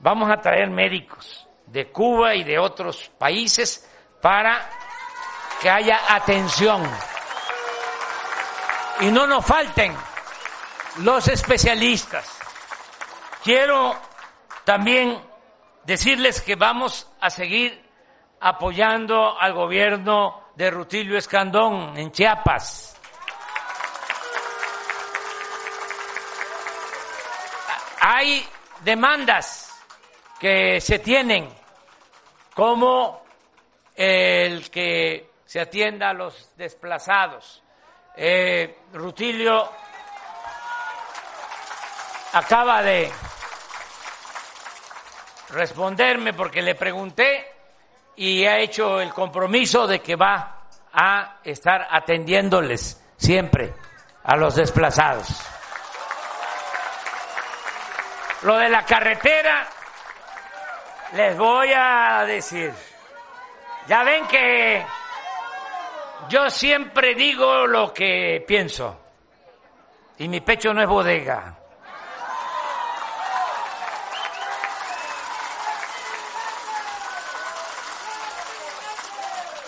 vamos 0.00 0.30
a 0.30 0.40
traer 0.40 0.70
médicos 0.70 1.46
de 1.66 1.90
Cuba 1.90 2.34
y 2.34 2.44
de 2.44 2.58
otros 2.58 3.10
países 3.18 3.88
para 4.20 4.68
que 5.60 5.70
haya 5.70 6.00
atención 6.08 6.82
y 9.00 9.06
no 9.10 9.26
nos 9.26 9.44
falten 9.44 9.94
los 10.98 11.28
especialistas. 11.28 12.26
Quiero 13.42 13.96
también 14.64 15.22
decirles 15.84 16.40
que 16.40 16.56
vamos 16.56 17.10
a 17.20 17.30
seguir 17.30 17.82
apoyando 18.40 19.38
al 19.40 19.54
gobierno 19.54 20.48
de 20.54 20.70
Rutilio 20.70 21.16
Escandón 21.16 21.96
en 21.96 22.12
Chiapas 22.12 22.98
Hay 28.10 28.42
demandas 28.84 29.70
que 30.40 30.80
se 30.80 30.98
tienen, 30.98 31.46
como 32.54 33.22
el 33.94 34.70
que 34.70 35.30
se 35.44 35.60
atienda 35.60 36.08
a 36.08 36.14
los 36.14 36.56
desplazados. 36.56 37.62
Eh, 38.20 38.78
Rutilio 38.94 39.70
acaba 42.32 42.82
de 42.82 43.08
responderme 45.50 46.32
porque 46.32 46.60
le 46.60 46.74
pregunté 46.74 47.46
y 48.16 48.44
ha 48.44 48.58
hecho 48.58 49.00
el 49.00 49.14
compromiso 49.14 49.86
de 49.86 50.00
que 50.00 50.16
va 50.16 50.66
a 50.92 51.36
estar 51.44 51.86
atendiéndoles 51.88 53.00
siempre 53.16 53.72
a 54.24 54.36
los 54.36 54.56
desplazados. 54.56 55.28
Lo 58.42 58.56
de 58.56 58.68
la 58.68 58.84
carretera, 58.84 59.64
les 61.12 61.38
voy 61.38 61.70
a 61.72 62.24
decir. 62.26 62.74
Ya 63.86 64.02
ven 64.02 64.26
que 64.26 64.84
yo 66.28 66.50
siempre 66.50 67.14
digo 67.14 67.66
lo 67.66 67.92
que 67.92 68.44
pienso. 68.46 68.96
Y 70.18 70.28
mi 70.28 70.40
pecho 70.40 70.74
no 70.74 70.82
es 70.82 70.88
bodega. 70.88 71.56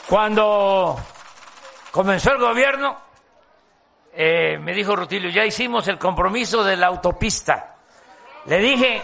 Cuando 0.08 0.98
comenzó 1.92 2.32
el 2.32 2.38
gobierno, 2.38 2.98
eh, 4.12 4.58
me 4.58 4.74
dijo 4.74 4.96
Rutilio, 4.96 5.30
ya 5.30 5.44
hicimos 5.44 5.86
el 5.86 5.98
compromiso 5.98 6.64
de 6.64 6.76
la 6.76 6.88
autopista. 6.88 7.76
Le 8.46 8.58
dije, 8.58 9.02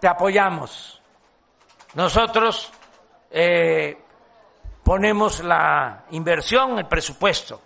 te 0.00 0.08
apoyamos. 0.08 1.02
Nosotros 1.92 2.72
eh, 3.30 4.05
ponemos 4.86 5.40
la 5.40 6.04
inversión, 6.10 6.78
el 6.78 6.86
presupuesto. 6.86 7.60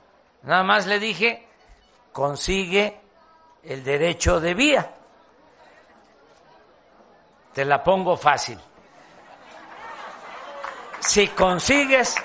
Nada 0.44 0.62
más 0.62 0.86
le 0.86 0.98
dije, 0.98 1.46
consigue 2.12 2.98
el 3.62 3.84
derecho 3.84 4.40
de 4.40 4.54
vía. 4.54 4.90
Te 7.52 7.66
la 7.66 7.84
pongo 7.84 8.16
fácil. 8.16 8.58
Si 11.00 11.28
consigues 11.28 12.16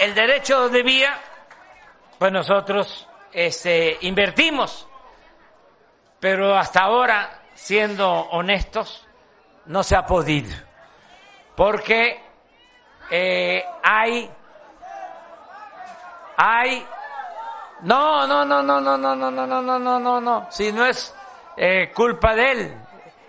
el 0.00 0.14
derecho 0.14 0.70
de 0.70 0.82
vía, 0.82 1.20
pues 2.18 2.32
nosotros 2.32 3.06
este, 3.30 3.98
invertimos. 4.00 4.88
Pero 6.18 6.56
hasta 6.56 6.80
ahora, 6.80 7.42
siendo 7.52 8.10
honestos, 8.10 9.06
no 9.66 9.82
se 9.82 9.96
ha 9.96 10.06
podido. 10.06 10.56
Porque 11.54 12.23
eh, 13.10 13.64
hay, 13.82 14.30
hay, 16.36 16.86
no, 17.82 18.26
no, 18.26 18.44
no, 18.44 18.62
no, 18.62 18.80
no, 18.80 18.96
no, 18.96 19.14
no, 19.14 19.30
no, 19.30 19.46
no, 19.46 19.62
no, 19.62 19.78
no, 19.78 19.98
no, 19.98 20.20
no, 20.20 20.46
si 20.50 20.72
no 20.72 20.86
es 20.86 21.14
eh, 21.56 21.92
culpa 21.94 22.34
de 22.34 22.50
él, 22.50 22.74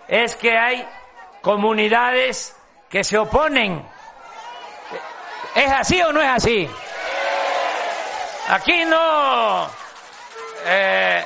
es 0.08 0.36
que 0.36 0.56
hay 0.56 0.88
comunidades 1.42 2.56
que 2.88 3.04
se 3.04 3.18
oponen. 3.18 3.86
¿Es 5.54 5.72
así 5.72 6.00
o 6.02 6.12
no 6.12 6.20
es 6.20 6.28
así? 6.28 6.68
Aquí 8.48 8.84
no 8.84 9.68
eh, 10.64 11.24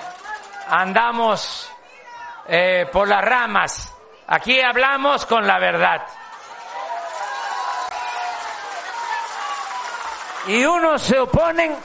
andamos 0.68 1.70
eh, 2.46 2.88
por 2.90 3.08
las 3.08 3.22
ramas, 3.24 3.94
aquí 4.26 4.60
hablamos 4.60 5.26
con 5.26 5.46
la 5.46 5.58
verdad. 5.58 6.02
Y 10.46 10.64
unos 10.64 11.02
se 11.02 11.18
oponen 11.18 11.76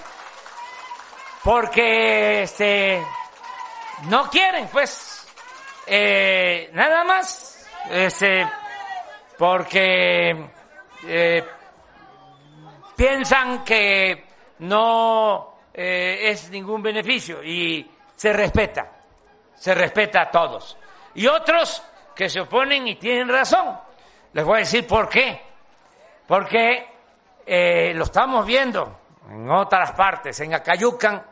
porque 1.44 2.44
este, 2.44 3.04
no 4.08 4.30
quieren, 4.30 4.68
pues, 4.72 5.28
eh, 5.86 6.70
nada 6.74 7.04
más, 7.04 7.70
este, 7.90 8.48
porque 9.38 10.50
eh, 11.06 11.46
piensan 12.96 13.64
que 13.64 14.26
no 14.60 15.58
eh, 15.74 16.30
es 16.30 16.50
ningún 16.50 16.82
beneficio 16.82 17.44
y 17.44 17.90
se 18.16 18.34
respeta, 18.34 18.90
se 19.54 19.76
respeta 19.76 20.22
a 20.22 20.32
todos. 20.32 20.78
Y 21.14 21.28
otros 21.28 21.84
que 22.16 22.30
se 22.30 22.40
oponen 22.40 22.88
y 22.88 22.96
tienen 22.96 23.30
razón. 23.30 23.78
Les 24.34 24.44
voy 24.44 24.56
a 24.56 24.60
decir 24.60 24.88
por 24.88 25.10
qué. 25.10 25.42
Porque 26.26 26.95
eh, 27.46 27.94
lo 27.94 28.06
estamos 28.06 28.46
viendo 28.46 29.00
en 29.30 29.50
otras 29.50 29.92
partes, 29.92 30.40
en 30.40 30.54
Acayucan, 30.54 31.24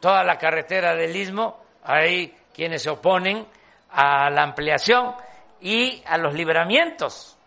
toda 0.00 0.22
la 0.24 0.36
carretera 0.36 0.94
del 0.94 1.14
Istmo, 1.14 1.64
hay 1.84 2.36
quienes 2.52 2.82
se 2.82 2.90
oponen 2.90 3.46
a 3.90 4.30
la 4.30 4.42
ampliación 4.42 5.14
y 5.60 6.02
a 6.06 6.18
los 6.18 6.34
libramientos. 6.34 7.38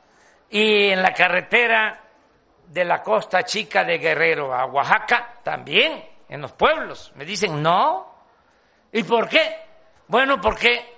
Y 0.49 0.89
en 0.89 1.01
la 1.01 1.13
carretera 1.13 2.01
de 2.67 2.85
la 2.85 3.01
costa 3.01 3.43
chica 3.43 3.83
de 3.83 3.97
Guerrero 3.97 4.53
a 4.53 4.65
Oaxaca, 4.65 5.39
también, 5.43 6.03
en 6.29 6.41
los 6.41 6.53
pueblos, 6.53 7.11
me 7.15 7.25
dicen 7.25 7.61
no. 7.61 8.13
¿Y 8.91 9.03
por 9.03 9.27
qué? 9.27 9.57
Bueno, 10.07 10.39
porque 10.39 10.95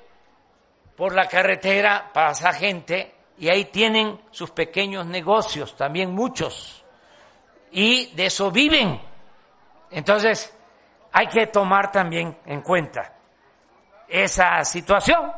por 0.96 1.14
la 1.14 1.28
carretera 1.28 2.10
pasa 2.14 2.54
gente 2.54 3.17
y 3.38 3.50
ahí 3.50 3.66
tienen 3.66 4.20
sus 4.32 4.52
pequeños 4.52 5.06
negocios, 5.06 5.76
también 5.76 6.14
muchos, 6.14 6.84
y 7.72 8.14
de 8.16 8.26
eso 8.28 8.52
viven. 8.52 9.00
Entonces, 9.92 10.56
hay 11.12 11.28
que 11.28 11.48
tomar 11.48 11.92
también 11.92 12.38
en 12.46 12.62
cuenta 12.62 13.14
esa 14.08 14.64
situación. 14.64 15.32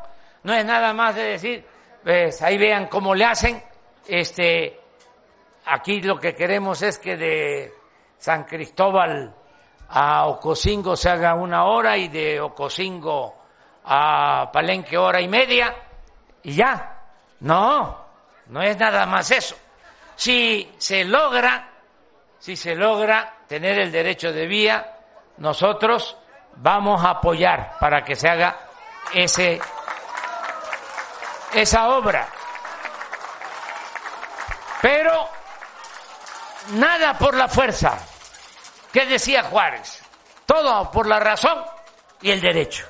No 0.44 0.54
es 0.54 0.66
nada 0.66 0.94
más 0.94 1.16
de 1.16 1.24
decir, 1.24 1.66
pues 2.04 2.42
ahí 2.42 2.58
vean 2.58 2.88
cómo 2.88 3.14
le 3.14 3.26
hacen, 3.26 3.62
este, 4.08 4.80
aquí 5.66 6.02
lo 6.02 6.20
que 6.20 6.34
queremos 6.34 6.82
es 6.82 6.98
que 6.98 7.18
de 7.18 7.74
San 8.18 8.46
Cristóbal 8.46 9.36
a 9.90 10.28
Ocosingo 10.28 10.96
se 10.96 11.10
haga 11.10 11.34
una 11.34 11.66
hora 11.66 11.98
y 11.98 12.08
de 12.08 12.40
Ocosingo 12.40 13.36
a 13.86 14.50
Palenque 14.52 14.98
hora 14.98 15.22
y 15.22 15.28
media 15.28 15.76
y 16.44 16.54
ya. 16.54 16.99
No, 17.42 18.06
no 18.48 18.62
es 18.62 18.78
nada 18.78 19.06
más 19.06 19.32
eso. 19.32 19.56
Si 20.16 20.76
se 20.78 21.06
logra, 21.06 21.70
si 22.38 22.56
se 22.56 22.76
logra 22.76 23.38
tener 23.48 23.80
el 23.80 23.92
derecho 23.92 24.32
de 24.32 24.46
vía, 24.46 24.98
nosotros 25.38 26.18
vamos 26.58 27.04
a 27.04 27.12
apoyar 27.12 27.78
para 27.80 28.04
que 28.04 28.16
se 28.16 28.28
haga 28.28 28.58
ese 29.14 29.62
esa 31.54 31.90
obra. 31.90 32.28
Pero 34.82 35.30
nada 36.74 37.18
por 37.18 37.36
la 37.36 37.48
fuerza. 37.48 37.98
¿Qué 38.92 39.06
decía 39.06 39.44
Juárez? 39.44 40.02
Todo 40.46 40.90
por 40.92 41.08
la 41.08 41.20
razón 41.20 41.64
y 42.22 42.32
el 42.32 42.42
derecho. 42.42 42.89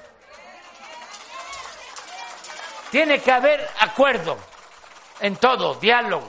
Tiene 2.91 3.19
que 3.19 3.31
haber 3.31 3.67
acuerdo 3.81 4.35
en 5.19 5.35
todo, 5.35 5.75
diálogo, 5.75 6.27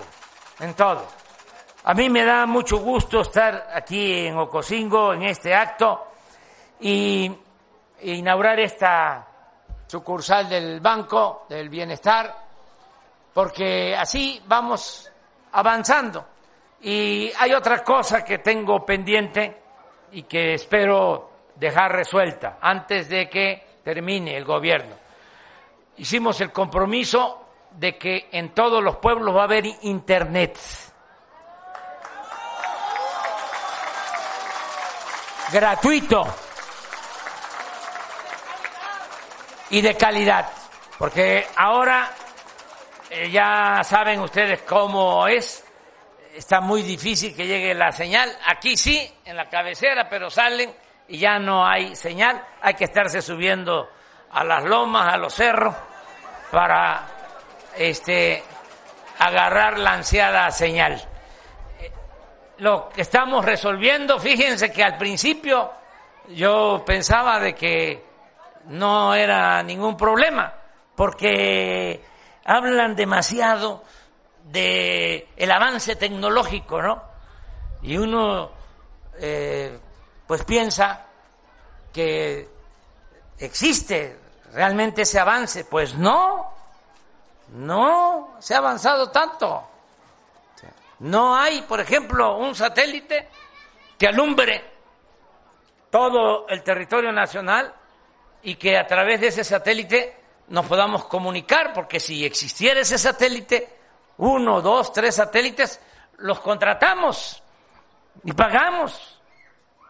en 0.59 0.75
todo. 0.75 1.07
A 1.85 1.94
mí 1.94 2.11
me 2.11 2.23
da 2.23 2.44
mucho 2.44 2.79
gusto 2.79 3.23
estar 3.23 3.70
aquí 3.73 4.27
en 4.27 4.37
Ocosingo, 4.37 5.14
en 5.14 5.23
este 5.23 5.55
acto, 5.55 6.09
y 6.81 7.35
inaugurar 8.03 8.61
esta 8.61 9.27
sucursal 9.87 10.51
del 10.51 10.81
Banco 10.81 11.46
del 11.49 11.70
Bienestar, 11.70 12.35
porque 13.33 13.96
así 13.96 14.42
vamos 14.46 15.11
avanzando. 15.53 16.27
Y 16.83 17.33
hay 17.38 17.55
otra 17.55 17.83
cosa 17.83 18.23
que 18.23 18.38
tengo 18.38 18.85
pendiente 18.85 19.62
y 20.12 20.25
que 20.25 20.55
espero 20.55 21.31
dejar 21.55 21.92
resuelta 21.92 22.59
antes 22.61 23.09
de 23.09 23.31
que 23.31 23.79
termine 23.83 24.37
el 24.37 24.44
gobierno 24.44 24.99
hicimos 25.96 26.40
el 26.40 26.53
compromiso 26.53 27.46
de 27.72 27.96
que 27.96 28.29
en 28.33 28.55
todos 28.55 28.83
los 28.83 28.96
pueblos 28.96 29.35
va 29.35 29.42
a 29.42 29.44
haber 29.44 29.66
internet. 29.83 30.59
Gratuito. 35.53 36.26
Y 39.70 39.81
de 39.81 39.96
calidad, 39.96 40.50
porque 40.98 41.46
ahora 41.57 42.11
eh, 43.09 43.31
ya 43.31 43.83
saben 43.85 44.20
ustedes 44.20 44.62
cómo 44.62 45.29
es, 45.29 45.64
está 46.35 46.61
muy 46.61 46.83
difícil 46.83 47.37
que 47.37 47.46
llegue 47.46 47.72
la 47.74 47.92
señal, 47.92 48.37
aquí 48.46 48.76
sí, 48.76 49.12
en 49.24 49.37
la 49.37 49.48
cabecera, 49.48 50.09
pero 50.09 50.29
salen 50.29 50.74
y 51.07 51.18
ya 51.18 51.38
no 51.38 51.64
hay 51.64 51.94
señal, 51.94 52.44
hay 52.61 52.74
que 52.74 52.85
estarse 52.85 53.22
subiendo 53.22 53.88
a 54.33 54.45
las 54.45 54.64
lomas, 54.64 55.12
a 55.12 55.16
los 55.16 55.35
cerros 55.35 55.75
para 56.51 57.07
este, 57.77 58.43
agarrar 59.19 59.79
la 59.79 59.93
ansiada 59.93 60.51
señal. 60.51 61.01
Lo 62.59 62.88
que 62.90 63.03
estamos 63.03 63.45
resolviendo, 63.45 64.19
fíjense 64.19 64.71
que 64.73 64.85
al 64.85 64.99
principio 64.99 65.71
yo 66.29 66.83
pensaba 66.85 67.40
de 67.40 67.55
que 67.55 68.05
no 68.66 69.14
era 69.14 69.62
ningún 69.62 69.97
problema, 69.97 70.53
porque 70.95 72.05
hablan 72.45 72.95
demasiado 72.95 73.83
de 74.45 75.29
el 75.37 75.51
avance 75.51 75.97
tecnológico, 75.97 76.83
¿no? 76.83 77.03
Y 77.83 77.97
uno 77.97 78.51
eh, 79.19 79.79
pues 80.27 80.45
piensa 80.45 81.07
que 81.93 82.49
existe 83.38 84.19
realmente 84.52 85.02
ese 85.02 85.18
avance. 85.18 85.64
Pues 85.64 85.94
no, 85.94 86.52
no 87.54 88.36
se 88.38 88.54
ha 88.54 88.58
avanzado 88.58 89.10
tanto. 89.10 89.66
No 91.00 91.34
hay, 91.34 91.62
por 91.62 91.80
ejemplo, 91.80 92.36
un 92.36 92.54
satélite 92.54 93.28
que 93.98 94.06
alumbre 94.06 94.62
todo 95.90 96.46
el 96.48 96.62
territorio 96.62 97.10
nacional 97.10 97.72
y 98.42 98.54
que 98.56 98.78
a 98.78 98.86
través 98.86 99.20
de 99.20 99.28
ese 99.28 99.44
satélite 99.44 100.16
nos 100.48 100.66
podamos 100.66 101.06
comunicar, 101.06 101.72
porque 101.72 102.00
si 102.00 102.24
existiera 102.24 102.80
ese 102.80 102.98
satélite, 102.98 103.76
uno, 104.18 104.60
dos, 104.60 104.92
tres 104.92 105.14
satélites, 105.16 105.80
los 106.18 106.40
contratamos 106.40 107.42
y 108.24 108.32
pagamos 108.32 109.20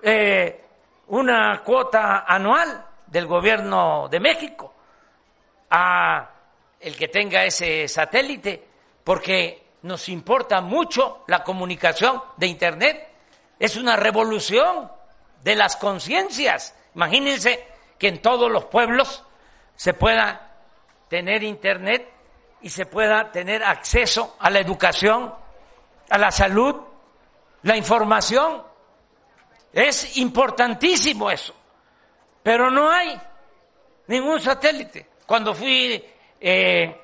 eh, 0.03 0.65
una 1.09 1.63
cuota 1.65 2.25
anual 2.27 2.87
del 3.11 3.27
gobierno 3.27 4.09
de 4.09 4.21
México 4.21 4.73
a 5.71 6.31
el 6.81 6.97
que 6.97 7.09
tenga 7.09 7.45
ese 7.45 7.87
satélite, 7.87 8.67
porque 9.05 9.71
nos 9.83 10.09
importa 10.09 10.61
mucho 10.61 11.25
la 11.27 11.45
comunicación 11.45 12.23
de 12.37 12.47
Internet. 12.47 13.09
Es 13.59 13.77
una 13.77 13.97
revolución 13.97 14.91
de 15.43 15.55
las 15.55 15.77
conciencias. 15.77 16.75
Imagínense 16.95 17.67
que 17.99 18.09
en 18.09 18.23
todos 18.23 18.51
los 18.51 18.65
pueblos 18.67 19.25
se 19.77 19.95
pueda 19.95 20.57
tener 21.09 21.43
Internet 21.43 22.11
y 22.63 22.71
se 22.71 22.87
pueda 22.87 23.31
tener 23.31 23.63
acceso 23.63 24.37
a 24.39 24.51
la 24.51 24.61
educación, 24.61 25.35
a 26.09 26.19
la 26.19 26.31
salud, 26.31 26.77
la 27.63 27.77
información. 27.77 28.63
Es 29.73 30.17
importantísimo 30.17 31.31
eso, 31.31 31.55
pero 32.43 32.71
no 32.71 32.91
hay 32.91 33.21
ningún 34.07 34.41
satélite. 34.41 35.07
Cuando 35.27 35.55
fui 35.55 36.05
eh, 36.41 37.01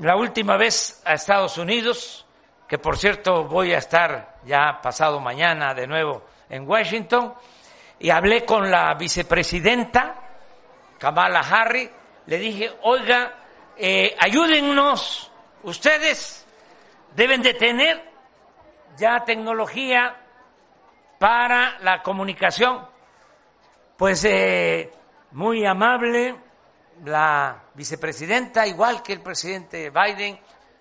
la 0.00 0.16
última 0.16 0.56
vez 0.56 1.02
a 1.04 1.14
Estados 1.14 1.58
Unidos, 1.58 2.26
que 2.68 2.78
por 2.78 2.96
cierto 2.96 3.44
voy 3.44 3.72
a 3.72 3.78
estar 3.78 4.36
ya 4.44 4.80
pasado 4.82 5.20
mañana 5.20 5.74
de 5.74 5.86
nuevo 5.86 6.24
en 6.48 6.68
Washington, 6.68 7.34
y 7.98 8.10
hablé 8.10 8.44
con 8.44 8.70
la 8.70 8.94
vicepresidenta 8.94 10.16
Kamala 10.98 11.40
Harris, 11.40 11.90
le 12.26 12.38
dije, 12.38 12.72
oiga, 12.82 13.34
eh, 13.76 14.14
ayúdennos, 14.20 15.30
ustedes 15.64 16.46
deben 17.14 17.42
de 17.42 17.54
tener 17.54 18.02
ya 18.96 19.24
tecnología 19.24 20.16
para 21.18 21.78
la 21.80 22.02
comunicación. 22.02 22.91
Pues 23.96 24.24
eh, 24.24 24.92
muy 25.32 25.64
amable 25.64 26.34
la 27.04 27.62
vicepresidenta, 27.74 28.66
igual 28.66 29.02
que 29.02 29.12
el 29.12 29.20
presidente 29.20 29.90
Biden, 29.90 30.38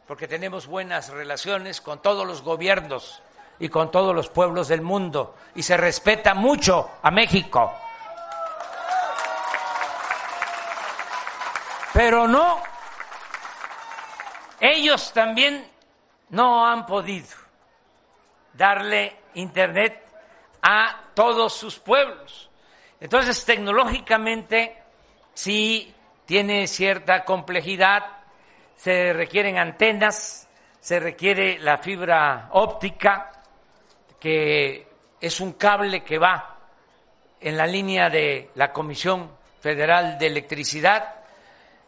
porque 0.07 0.27
tenemos 0.27 0.67
buenas 0.67 1.09
relaciones 1.09 1.81
con 1.81 2.01
todos 2.01 2.27
los 2.27 2.41
gobiernos 2.41 3.21
y 3.59 3.69
con 3.69 3.91
todos 3.91 4.13
los 4.13 4.29
pueblos 4.29 4.67
del 4.67 4.81
mundo 4.81 5.35
y 5.55 5.63
se 5.63 5.77
respeta 5.77 6.33
mucho 6.33 6.89
a 7.01 7.11
México. 7.11 7.73
Pero 11.93 12.27
no, 12.27 12.61
ellos 14.59 15.11
también 15.13 15.69
no 16.29 16.65
han 16.65 16.85
podido 16.85 17.35
darle 18.53 19.17
internet 19.33 20.05
a 20.61 21.05
todos 21.13 21.53
sus 21.53 21.79
pueblos. 21.79 22.50
Entonces, 23.01 23.43
tecnológicamente, 23.43 24.77
sí 25.33 25.93
tiene 26.25 26.67
cierta 26.67 27.25
complejidad, 27.25 28.05
se 28.75 29.11
requieren 29.11 29.57
antenas, 29.57 30.47
se 30.79 30.99
requiere 30.99 31.59
la 31.59 31.77
fibra 31.77 32.47
óptica, 32.51 33.31
que 34.19 34.87
es 35.19 35.39
un 35.41 35.53
cable 35.53 36.03
que 36.03 36.17
va 36.17 36.57
en 37.39 37.57
la 37.57 37.67
línea 37.67 38.09
de 38.09 38.51
la 38.55 38.71
Comisión 38.71 39.31
Federal 39.59 40.17
de 40.17 40.27
Electricidad 40.27 41.15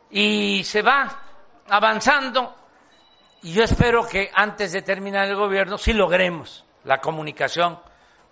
y 0.09 0.63
se 0.63 0.81
va 0.81 1.21
avanzando 1.69 2.55
y 3.43 3.51
yo 3.51 3.63
espero 3.63 4.07
que 4.07 4.31
antes 4.33 4.71
de 4.71 4.81
terminar 4.81 5.27
el 5.27 5.35
gobierno 5.35 5.77
sí 5.77 5.91
logremos 5.91 6.65
la 6.85 6.99
comunicación 6.99 7.77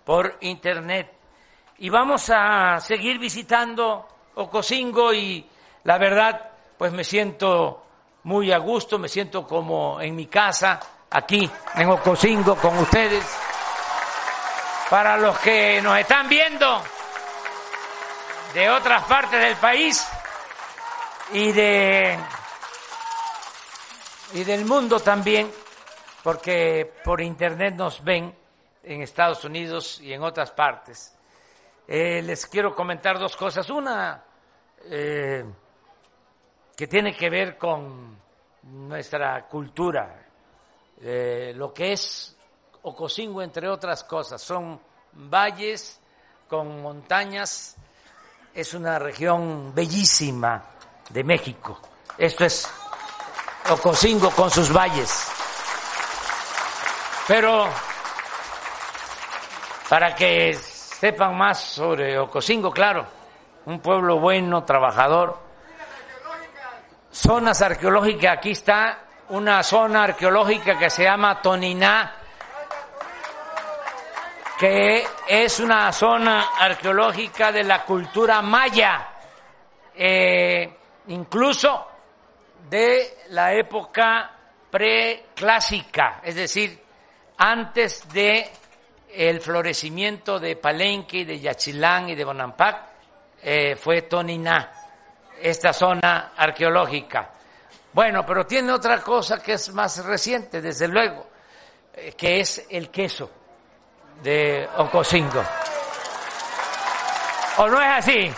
por 0.04 0.38
Internet. 0.40 1.21
Y 1.82 1.90
vamos 1.90 2.30
a 2.30 2.78
seguir 2.78 3.18
visitando 3.18 4.06
Ocosingo 4.36 5.12
y 5.12 5.44
la 5.82 5.98
verdad, 5.98 6.50
pues 6.78 6.92
me 6.92 7.02
siento 7.02 7.82
muy 8.22 8.52
a 8.52 8.58
gusto, 8.58 9.00
me 9.00 9.08
siento 9.08 9.44
como 9.44 10.00
en 10.00 10.14
mi 10.14 10.28
casa, 10.28 10.78
aquí 11.10 11.50
en 11.74 11.90
Ocosingo 11.90 12.54
con 12.54 12.78
ustedes. 12.78 13.24
Para 14.90 15.16
los 15.16 15.36
que 15.40 15.82
nos 15.82 15.98
están 15.98 16.28
viendo 16.28 16.80
de 18.54 18.70
otras 18.70 19.02
partes 19.06 19.40
del 19.40 19.56
país 19.56 20.06
y 21.32 21.50
de 21.50 22.16
y 24.34 24.44
del 24.44 24.64
mundo 24.66 25.00
también, 25.00 25.52
porque 26.22 26.92
por 27.02 27.20
internet 27.20 27.74
nos 27.74 28.04
ven 28.04 28.32
en 28.84 29.02
Estados 29.02 29.44
Unidos 29.44 30.00
y 30.00 30.12
en 30.12 30.22
otras 30.22 30.52
partes. 30.52 31.16
Eh, 31.86 32.22
les 32.22 32.46
quiero 32.46 32.74
comentar 32.74 33.18
dos 33.18 33.36
cosas. 33.36 33.68
Una 33.70 34.22
eh, 34.84 35.44
que 36.76 36.86
tiene 36.86 37.16
que 37.16 37.28
ver 37.28 37.58
con 37.58 38.16
nuestra 38.62 39.46
cultura, 39.48 40.26
eh, 41.00 41.52
lo 41.56 41.72
que 41.72 41.92
es 41.92 42.36
Ocosingo, 42.82 43.42
entre 43.42 43.68
otras 43.68 44.04
cosas. 44.04 44.40
Son 44.40 44.80
valles 45.12 46.00
con 46.48 46.80
montañas, 46.82 47.76
es 48.54 48.74
una 48.74 48.98
región 48.98 49.74
bellísima 49.74 50.62
de 51.10 51.24
México. 51.24 51.80
Esto 52.16 52.44
es 52.44 52.68
Ocosingo 53.70 54.30
con 54.30 54.50
sus 54.50 54.72
valles. 54.72 55.28
Pero 57.26 57.68
para 59.88 60.14
que 60.14 60.58
sepan 61.02 61.36
más 61.36 61.58
sobre 61.58 62.16
Ocosingo, 62.16 62.70
claro, 62.70 63.04
un 63.66 63.80
pueblo 63.80 64.20
bueno, 64.20 64.62
trabajador. 64.62 65.36
Zonas 67.10 67.60
arqueológicas, 67.60 68.38
aquí 68.38 68.52
está 68.52 69.00
una 69.30 69.64
zona 69.64 70.04
arqueológica 70.04 70.78
que 70.78 70.88
se 70.88 71.02
llama 71.02 71.42
Toniná, 71.42 72.14
que 74.60 75.04
es 75.26 75.58
una 75.58 75.90
zona 75.90 76.50
arqueológica 76.56 77.50
de 77.50 77.64
la 77.64 77.82
cultura 77.82 78.40
maya, 78.40 79.08
eh, 79.96 80.72
incluso 81.08 81.84
de 82.70 83.24
la 83.30 83.52
época 83.54 84.30
preclásica, 84.70 86.20
es 86.22 86.36
decir, 86.36 86.80
antes 87.38 88.08
de 88.12 88.61
el 89.14 89.40
florecimiento 89.40 90.38
de 90.38 90.56
Palenque, 90.56 91.24
de 91.24 91.38
Yachilán 91.38 92.08
y 92.08 92.14
de 92.14 92.24
Bonampak, 92.24 92.86
eh, 93.42 93.76
fue 93.76 94.02
Toniná, 94.02 94.72
esta 95.40 95.72
zona 95.72 96.32
arqueológica. 96.36 97.30
Bueno, 97.92 98.24
pero 98.24 98.46
tiene 98.46 98.72
otra 98.72 99.02
cosa 99.02 99.42
que 99.42 99.54
es 99.54 99.72
más 99.72 100.04
reciente, 100.04 100.62
desde 100.62 100.88
luego, 100.88 101.26
eh, 101.94 102.12
que 102.16 102.40
es 102.40 102.66
el 102.70 102.90
queso 102.90 103.30
de 104.22 104.68
Ocosingo. 104.76 105.44
¿O 107.58 107.68
no 107.68 107.80
es 107.82 107.88
así? 107.98 108.32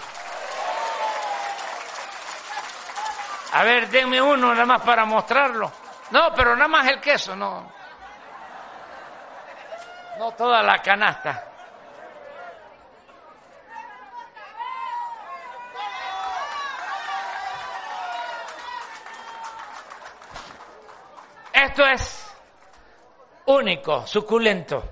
A 3.53 3.63
ver, 3.63 3.89
denme 3.89 4.21
uno 4.21 4.53
nada 4.53 4.67
más 4.67 4.83
para 4.83 5.05
mostrarlo. 5.05 5.71
No, 6.11 6.35
pero 6.35 6.57
nada 6.57 6.69
más 6.69 6.89
el 6.89 7.01
queso, 7.01 7.37
no. 7.37 7.73
No 10.19 10.33
toda 10.33 10.63
la 10.63 10.79
canasta. 10.79 11.51
Esto 21.53 21.87
es 21.87 22.33
único, 23.47 24.07
suculento. 24.07 24.85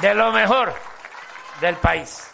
De 0.00 0.14
lo 0.14 0.32
mejor 0.32 0.74
del 1.60 1.76
país. 1.76 2.30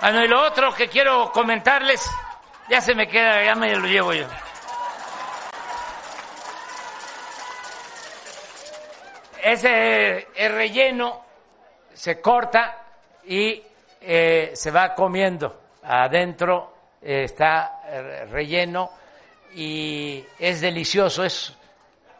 Bueno, 0.00 0.24
y 0.24 0.28
lo 0.28 0.42
otro 0.42 0.74
que 0.74 0.88
quiero 0.88 1.30
comentarles, 1.30 2.10
ya 2.68 2.80
se 2.80 2.94
me 2.94 3.06
queda, 3.06 3.44
ya 3.44 3.54
me 3.54 3.76
lo 3.76 3.86
llevo 3.86 4.12
yo. 4.12 4.26
Ese 9.42 10.28
el 10.34 10.52
relleno 10.52 11.24
se 11.92 12.20
corta 12.20 12.84
y 13.24 13.62
eh, 14.00 14.50
se 14.54 14.70
va 14.70 14.94
comiendo. 14.94 15.60
Adentro 15.82 16.74
eh, 17.02 17.24
está 17.24 17.82
eh, 17.86 18.26
relleno 18.26 18.90
y 19.54 20.24
es 20.38 20.60
delicioso, 20.60 21.24
es 21.24 21.56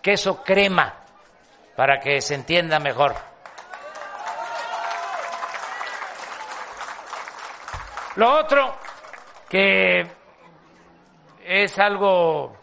queso 0.02 0.42
crema, 0.42 0.94
para 1.76 2.00
que 2.00 2.20
se 2.20 2.35
entienda 2.35 2.78
mejor. 2.78 3.14
Lo 8.16 8.38
otro 8.38 8.76
que 9.48 10.06
es 11.44 11.78
algo 11.78 12.56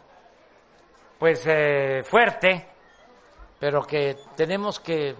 pues 1.17 1.43
eh, 1.47 2.03
fuerte, 2.03 2.67
pero 3.59 3.85
que 3.85 4.17
tenemos 4.35 4.79
que 4.79 5.15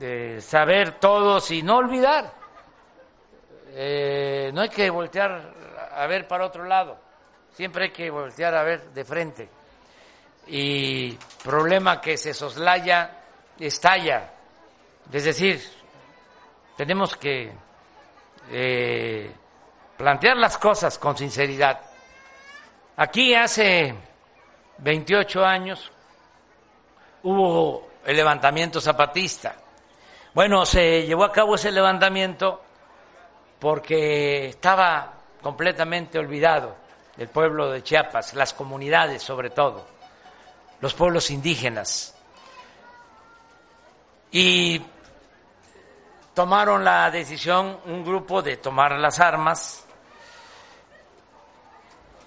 eh, 0.00 0.38
saber 0.40 0.98
todos 0.98 1.50
y 1.50 1.62
no 1.62 1.76
olvidar. 1.76 2.32
Eh, 3.70 4.50
no 4.52 4.62
hay 4.62 4.68
que 4.68 4.88
voltear 4.90 5.54
a 5.92 6.06
ver 6.06 6.26
para 6.26 6.46
otro 6.46 6.64
lado, 6.64 6.98
siempre 7.52 7.84
hay 7.84 7.90
que 7.90 8.10
voltear 8.10 8.54
a 8.54 8.62
ver 8.62 8.90
de 8.90 9.04
frente. 9.04 9.48
Y 10.48 11.12
problema 11.42 12.00
que 12.00 12.16
se 12.16 12.32
soslaya, 12.32 13.22
estalla. 13.58 14.30
Es 15.12 15.24
decir, 15.24 15.60
tenemos 16.76 17.16
que 17.16 17.52
plantear 19.96 20.36
las 20.36 20.56
cosas 20.58 20.98
con 20.98 21.16
sinceridad. 21.16 21.80
Aquí 22.96 23.34
hace 23.34 23.94
28 24.78 25.44
años 25.44 25.90
hubo 27.22 27.88
el 28.04 28.16
levantamiento 28.16 28.80
zapatista. 28.80 29.56
Bueno, 30.34 30.66
se 30.66 31.06
llevó 31.06 31.24
a 31.24 31.32
cabo 31.32 31.54
ese 31.54 31.70
levantamiento 31.72 32.62
porque 33.58 34.48
estaba 34.48 35.12
completamente 35.42 36.18
olvidado 36.18 36.76
el 37.16 37.28
pueblo 37.28 37.70
de 37.70 37.82
Chiapas, 37.82 38.34
las 38.34 38.52
comunidades 38.52 39.22
sobre 39.22 39.50
todo, 39.50 39.86
los 40.80 40.94
pueblos 40.94 41.30
indígenas. 41.30 42.14
Y 44.30 44.82
tomaron 46.34 46.84
la 46.84 47.10
decisión 47.10 47.78
un 47.86 48.04
grupo 48.04 48.42
de 48.42 48.58
tomar 48.58 48.92
las 48.98 49.18
armas 49.20 49.86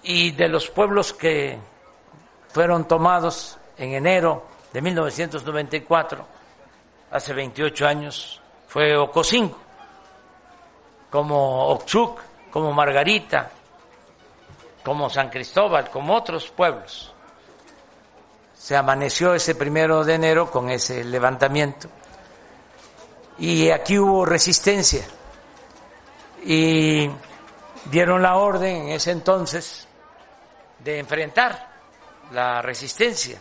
y 0.02 0.32
de 0.32 0.48
los 0.48 0.68
pueblos 0.68 1.12
que 1.12 1.58
fueron 2.48 2.88
tomados 2.88 3.58
en 3.78 3.94
enero 3.94 4.44
de 4.72 4.80
1994, 4.80 6.26
hace 7.10 7.32
28 7.32 7.86
años, 7.86 8.40
fue 8.68 8.96
Ocosingo, 8.96 9.58
como 11.10 11.68
Ochuc, 11.68 12.20
como 12.50 12.72
Margarita, 12.72 13.50
como 14.84 15.10
San 15.10 15.28
Cristóbal, 15.28 15.90
como 15.90 16.14
otros 16.14 16.50
pueblos. 16.50 17.12
Se 18.54 18.76
amaneció 18.76 19.34
ese 19.34 19.54
primero 19.54 20.04
de 20.04 20.14
enero 20.14 20.50
con 20.50 20.70
ese 20.70 21.02
levantamiento 21.02 21.88
y 23.38 23.70
aquí 23.70 23.98
hubo 23.98 24.24
resistencia 24.26 25.02
y 26.44 27.10
dieron 27.86 28.22
la 28.22 28.36
orden 28.36 28.76
en 28.76 28.88
ese 28.90 29.12
entonces 29.12 29.88
de 30.78 30.98
enfrentar 30.98 31.70
la 32.32 32.60
resistencia 32.60 33.40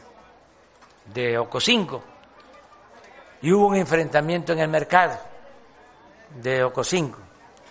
de 1.13 1.37
Ocosingo 1.37 2.03
y 3.41 3.51
hubo 3.51 3.67
un 3.67 3.75
enfrentamiento 3.75 4.53
en 4.53 4.59
el 4.59 4.67
mercado 4.67 5.17
de 6.41 6.63
Ocosingo. 6.63 7.17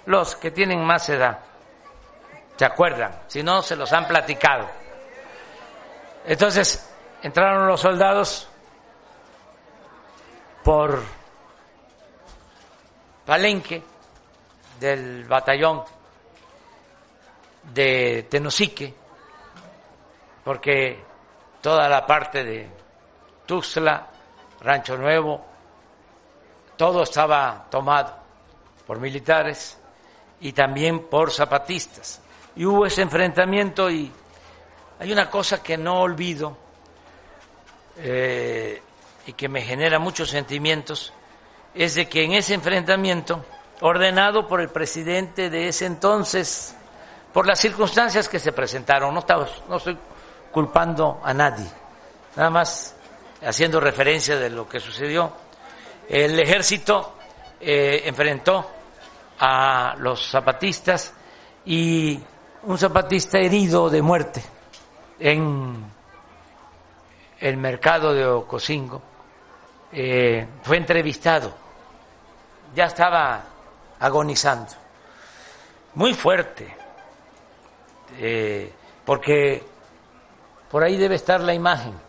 Los 0.06 0.36
que 0.36 0.50
tienen 0.50 0.84
más 0.84 1.08
edad 1.08 1.38
se 2.56 2.64
acuerdan, 2.64 3.22
si 3.28 3.42
no 3.42 3.62
se 3.62 3.76
los 3.76 3.92
han 3.92 4.06
platicado. 4.08 4.66
Entonces 6.24 6.90
entraron 7.22 7.68
los 7.68 7.80
soldados 7.80 8.48
por 10.64 11.02
Palenque 13.24 13.82
del 14.80 15.24
batallón 15.24 15.84
de 17.74 18.26
Tenosique, 18.28 18.94
porque 20.44 21.04
toda 21.60 21.88
la 21.88 22.06
parte 22.06 22.42
de 22.42 22.70
Tuxtla, 23.48 24.06
Rancho 24.60 24.98
Nuevo, 24.98 25.42
todo 26.76 27.02
estaba 27.02 27.66
tomado 27.70 28.14
por 28.86 29.00
militares 29.00 29.78
y 30.38 30.52
también 30.52 31.08
por 31.08 31.32
zapatistas. 31.32 32.20
Y 32.56 32.66
hubo 32.66 32.84
ese 32.84 33.00
enfrentamiento 33.00 33.90
y 33.90 34.12
hay 35.00 35.10
una 35.10 35.30
cosa 35.30 35.62
que 35.62 35.78
no 35.78 36.02
olvido 36.02 36.58
eh, 37.96 38.82
y 39.26 39.32
que 39.32 39.48
me 39.48 39.62
genera 39.62 39.98
muchos 39.98 40.28
sentimientos, 40.28 41.14
es 41.74 41.94
de 41.94 42.06
que 42.06 42.24
en 42.24 42.32
ese 42.32 42.52
enfrentamiento, 42.52 43.42
ordenado 43.80 44.46
por 44.46 44.60
el 44.60 44.68
presidente 44.68 45.48
de 45.48 45.68
ese 45.68 45.86
entonces, 45.86 46.76
por 47.32 47.46
las 47.46 47.58
circunstancias 47.58 48.28
que 48.28 48.38
se 48.38 48.52
presentaron, 48.52 49.14
no, 49.14 49.24
no 49.68 49.76
estoy 49.76 49.96
culpando 50.52 51.22
a 51.24 51.32
nadie, 51.32 51.66
nada 52.36 52.50
más 52.50 52.94
haciendo 53.42 53.80
referencia 53.80 54.36
de 54.36 54.50
lo 54.50 54.68
que 54.68 54.80
sucedió. 54.80 55.32
El 56.08 56.38
ejército 56.38 57.14
eh, 57.60 58.02
enfrentó 58.06 58.70
a 59.38 59.94
los 59.98 60.30
zapatistas 60.30 61.12
y 61.64 62.18
un 62.62 62.78
zapatista 62.78 63.38
herido 63.38 63.88
de 63.90 64.02
muerte 64.02 64.42
en 65.18 65.84
el 67.40 67.56
mercado 67.56 68.14
de 68.14 68.26
Ocosingo 68.26 69.02
eh, 69.92 70.46
fue 70.62 70.76
entrevistado, 70.76 71.54
ya 72.74 72.86
estaba 72.86 73.42
agonizando, 74.00 74.72
muy 75.94 76.12
fuerte, 76.14 76.76
eh, 78.18 78.72
porque 79.04 79.62
por 80.70 80.82
ahí 80.82 80.96
debe 80.96 81.14
estar 81.14 81.40
la 81.40 81.54
imagen 81.54 82.07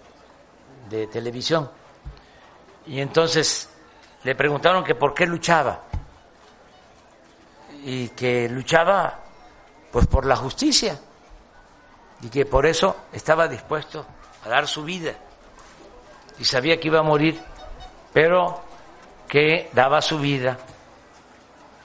de 0.89 1.07
televisión. 1.07 1.69
Y 2.87 2.99
entonces 2.99 3.69
le 4.23 4.35
preguntaron 4.35 4.83
que 4.83 4.95
por 4.95 5.13
qué 5.13 5.25
luchaba. 5.25 5.83
Y 7.83 8.09
que 8.09 8.49
luchaba 8.49 9.19
pues 9.91 10.07
por 10.07 10.25
la 10.25 10.35
justicia. 10.35 10.99
Y 12.21 12.29
que 12.29 12.45
por 12.45 12.65
eso 12.65 13.05
estaba 13.13 13.47
dispuesto 13.47 14.05
a 14.43 14.49
dar 14.49 14.67
su 14.67 14.83
vida. 14.83 15.13
Y 16.39 16.45
sabía 16.45 16.79
que 16.79 16.87
iba 16.87 16.99
a 16.99 17.03
morir, 17.03 17.39
pero 18.13 18.61
que 19.27 19.69
daba 19.73 20.01
su 20.01 20.19
vida 20.19 20.57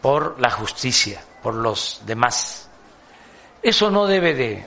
por 0.01 0.41
la 0.41 0.51
justicia, 0.51 1.23
por 1.43 1.55
los 1.55 2.03
demás. 2.05 2.69
Eso 3.63 3.91
no 3.91 4.07
debe 4.07 4.35
de 4.35 4.67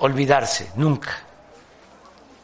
olvidarse, 0.00 0.72
nunca, 0.76 1.27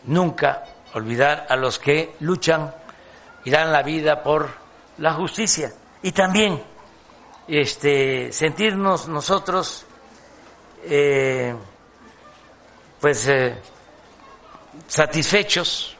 nunca 0.04 0.64
olvidar 0.94 1.46
a 1.48 1.56
los 1.56 1.78
que 1.78 2.14
luchan 2.20 2.74
y 3.44 3.50
dan 3.50 3.72
la 3.72 3.82
vida 3.82 4.22
por 4.22 4.48
la 4.98 5.12
justicia. 5.14 5.72
Y 6.02 6.12
también 6.12 6.62
este 7.46 8.32
sentirnos 8.32 9.08
nosotros 9.08 9.84
eh, 10.84 11.54
pues 13.00 13.26
eh, 13.28 13.60
satisfechos 14.86 15.96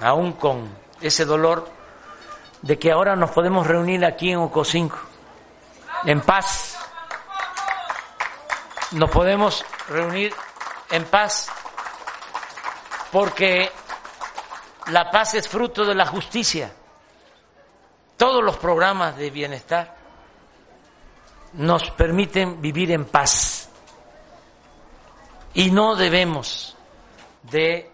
aún 0.00 0.32
con 0.32 0.68
ese 1.00 1.24
dolor 1.24 1.68
de 2.62 2.78
que 2.78 2.90
ahora 2.90 3.16
nos 3.16 3.30
podemos 3.30 3.66
reunir 3.66 4.04
aquí 4.04 4.30
en 4.30 4.38
Ocosinco 4.38 4.98
en 6.04 6.20
paz. 6.20 6.78
Nos 8.92 9.10
podemos 9.10 9.64
reunir 9.88 10.32
en 10.90 11.04
paz, 11.04 11.48
porque 13.12 13.70
la 14.88 15.10
paz 15.10 15.34
es 15.34 15.48
fruto 15.48 15.84
de 15.84 15.94
la 15.94 16.06
justicia. 16.06 16.72
Todos 18.16 18.42
los 18.42 18.56
programas 18.56 19.16
de 19.16 19.30
bienestar 19.30 19.94
nos 21.54 21.90
permiten 21.90 22.60
vivir 22.60 22.90
en 22.90 23.04
paz 23.06 23.68
y 25.54 25.70
no 25.70 25.96
debemos 25.96 26.76
de 27.42 27.90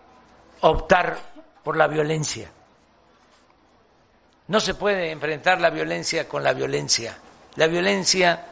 optar 0.61 1.19
por 1.63 1.77
la 1.77 1.87
violencia. 1.87 2.51
No 4.49 4.61
se 4.61 4.75
puede 4.75 5.11
enfrentar 5.11 5.61
la 5.61 5.71
violencia 5.71 6.29
con 6.29 6.43
la 6.43 6.53
violencia. 6.53 7.17
La 7.57 7.67
violencia 7.67 8.47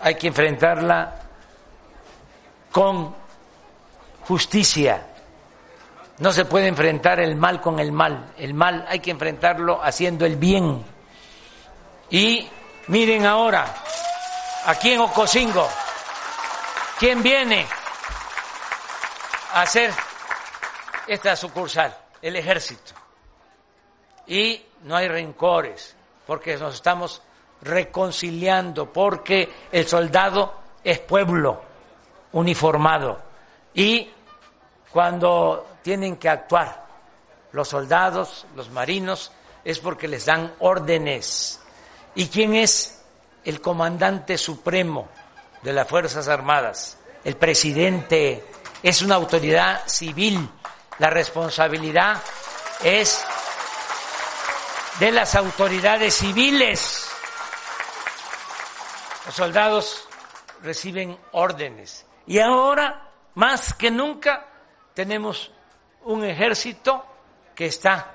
hay 0.00 0.14
que 0.14 0.28
enfrentarla 0.28 1.22
con 2.70 3.14
justicia. 4.26 5.06
No 6.18 6.32
se 6.32 6.44
puede 6.44 6.66
enfrentar 6.66 7.20
el 7.20 7.36
mal 7.36 7.60
con 7.60 7.78
el 7.78 7.92
mal. 7.92 8.32
El 8.36 8.54
mal 8.54 8.84
hay 8.88 9.00
que 9.00 9.10
enfrentarlo 9.10 9.82
haciendo 9.82 10.26
el 10.26 10.36
bien. 10.36 10.84
Y 12.10 12.48
miren 12.88 13.24
ahora, 13.26 13.72
aquí 14.66 14.92
en 14.92 15.00
Ocosingo, 15.00 15.68
¿quién 16.98 17.22
viene 17.22 17.66
a 19.52 19.62
hacer 19.62 19.92
esta 21.06 21.36
sucursal? 21.36 21.96
El 22.20 22.34
ejército. 22.34 22.94
Y 24.26 24.62
no 24.82 24.96
hay 24.96 25.08
rencores, 25.08 25.94
porque 26.26 26.56
nos 26.56 26.74
estamos 26.74 27.22
reconciliando, 27.62 28.92
porque 28.92 29.48
el 29.70 29.86
soldado 29.86 30.54
es 30.84 31.00
pueblo 31.00 31.62
uniformado 32.32 33.20
Y 33.74 34.10
cuando 34.92 35.67
tienen 35.82 36.16
que 36.16 36.28
actuar 36.28 36.86
los 37.52 37.68
soldados, 37.68 38.46
los 38.54 38.70
marinos, 38.70 39.32
es 39.64 39.78
porque 39.78 40.08
les 40.08 40.26
dan 40.26 40.54
órdenes. 40.60 41.60
¿Y 42.14 42.28
quién 42.28 42.54
es 42.54 43.02
el 43.44 43.60
comandante 43.60 44.38
supremo 44.38 45.08
de 45.62 45.72
las 45.72 45.88
Fuerzas 45.88 46.28
Armadas? 46.28 46.98
El 47.24 47.36
presidente 47.36 48.44
es 48.82 49.02
una 49.02 49.16
autoridad 49.16 49.86
civil. 49.86 50.48
La 50.98 51.10
responsabilidad 51.10 52.20
es 52.82 53.24
de 55.00 55.12
las 55.12 55.34
autoridades 55.34 56.14
civiles. 56.14 57.08
Los 59.26 59.34
soldados 59.34 60.08
reciben 60.62 61.18
órdenes. 61.32 62.06
Y 62.26 62.40
ahora, 62.40 63.10
más 63.34 63.74
que 63.74 63.90
nunca, 63.90 64.46
tenemos 64.94 65.52
un 66.08 66.24
ejército 66.24 67.04
que 67.54 67.66
está 67.66 68.14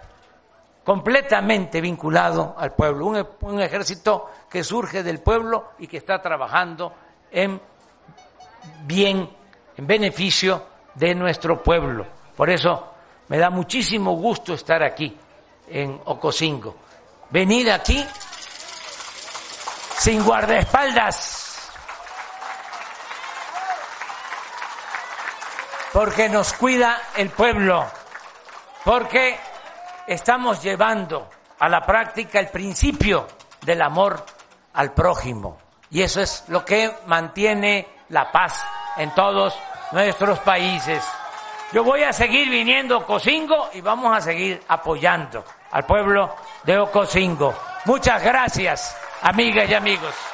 completamente 0.84 1.80
vinculado 1.80 2.56
al 2.58 2.74
pueblo, 2.74 3.06
un, 3.42 3.62
ejército 3.62 4.30
que 4.50 4.64
surge 4.64 5.04
del 5.04 5.20
pueblo 5.20 5.72
y 5.80 5.88
que 5.88 5.98
está 5.98 6.22
trabajando 6.22 6.94
en 7.32 7.60
bien, 8.86 9.30
en 9.78 9.88
beneficio 9.88 10.66
de 10.96 11.16
nuestro 11.16 11.62
pueblo. 11.62 12.06
Por 12.36 12.50
eso 12.50 12.94
me 13.30 13.38
da 13.38 13.50
muchísimo 13.50 14.14
gusto 14.16 14.56
estar 14.56 14.84
aquí 14.84 15.16
en 15.68 16.02
Ocosingo. 16.06 16.76
Venir 17.30 17.72
aquí 17.72 18.06
sin 19.98 20.24
guardaespaldas, 20.24 21.43
porque 25.94 26.28
nos 26.28 26.54
cuida 26.54 27.00
el 27.16 27.30
pueblo, 27.30 27.86
porque 28.84 29.38
estamos 30.08 30.62
llevando 30.62 31.30
a 31.60 31.70
la 31.70 31.82
práctica 31.82 32.40
el 32.40 32.50
principio 32.50 33.28
del 33.62 33.82
amor 33.82 34.26
al 34.74 34.92
prójimo. 34.92 35.60
Y 35.92 36.02
eso 36.02 36.22
es 36.22 36.46
lo 36.48 36.66
que 36.66 36.92
mantiene 37.06 37.88
la 38.10 38.32
paz 38.32 38.66
en 38.98 39.14
todos 39.14 39.56
nuestros 39.92 40.40
países. 40.40 41.08
Yo 41.72 41.84
voy 41.84 42.04
a 42.04 42.12
seguir 42.12 42.50
viniendo 42.50 42.98
a 42.98 43.70
y 43.74 43.82
vamos 43.82 44.18
a 44.18 44.22
seguir 44.22 44.64
apoyando 44.68 45.46
al 45.72 45.86
pueblo 45.86 46.36
de 46.64 46.80
Ocosingo. 46.80 47.54
Muchas 47.86 48.24
gracias, 48.24 48.98
amigas 49.22 49.70
y 49.70 49.74
amigos. 49.76 50.33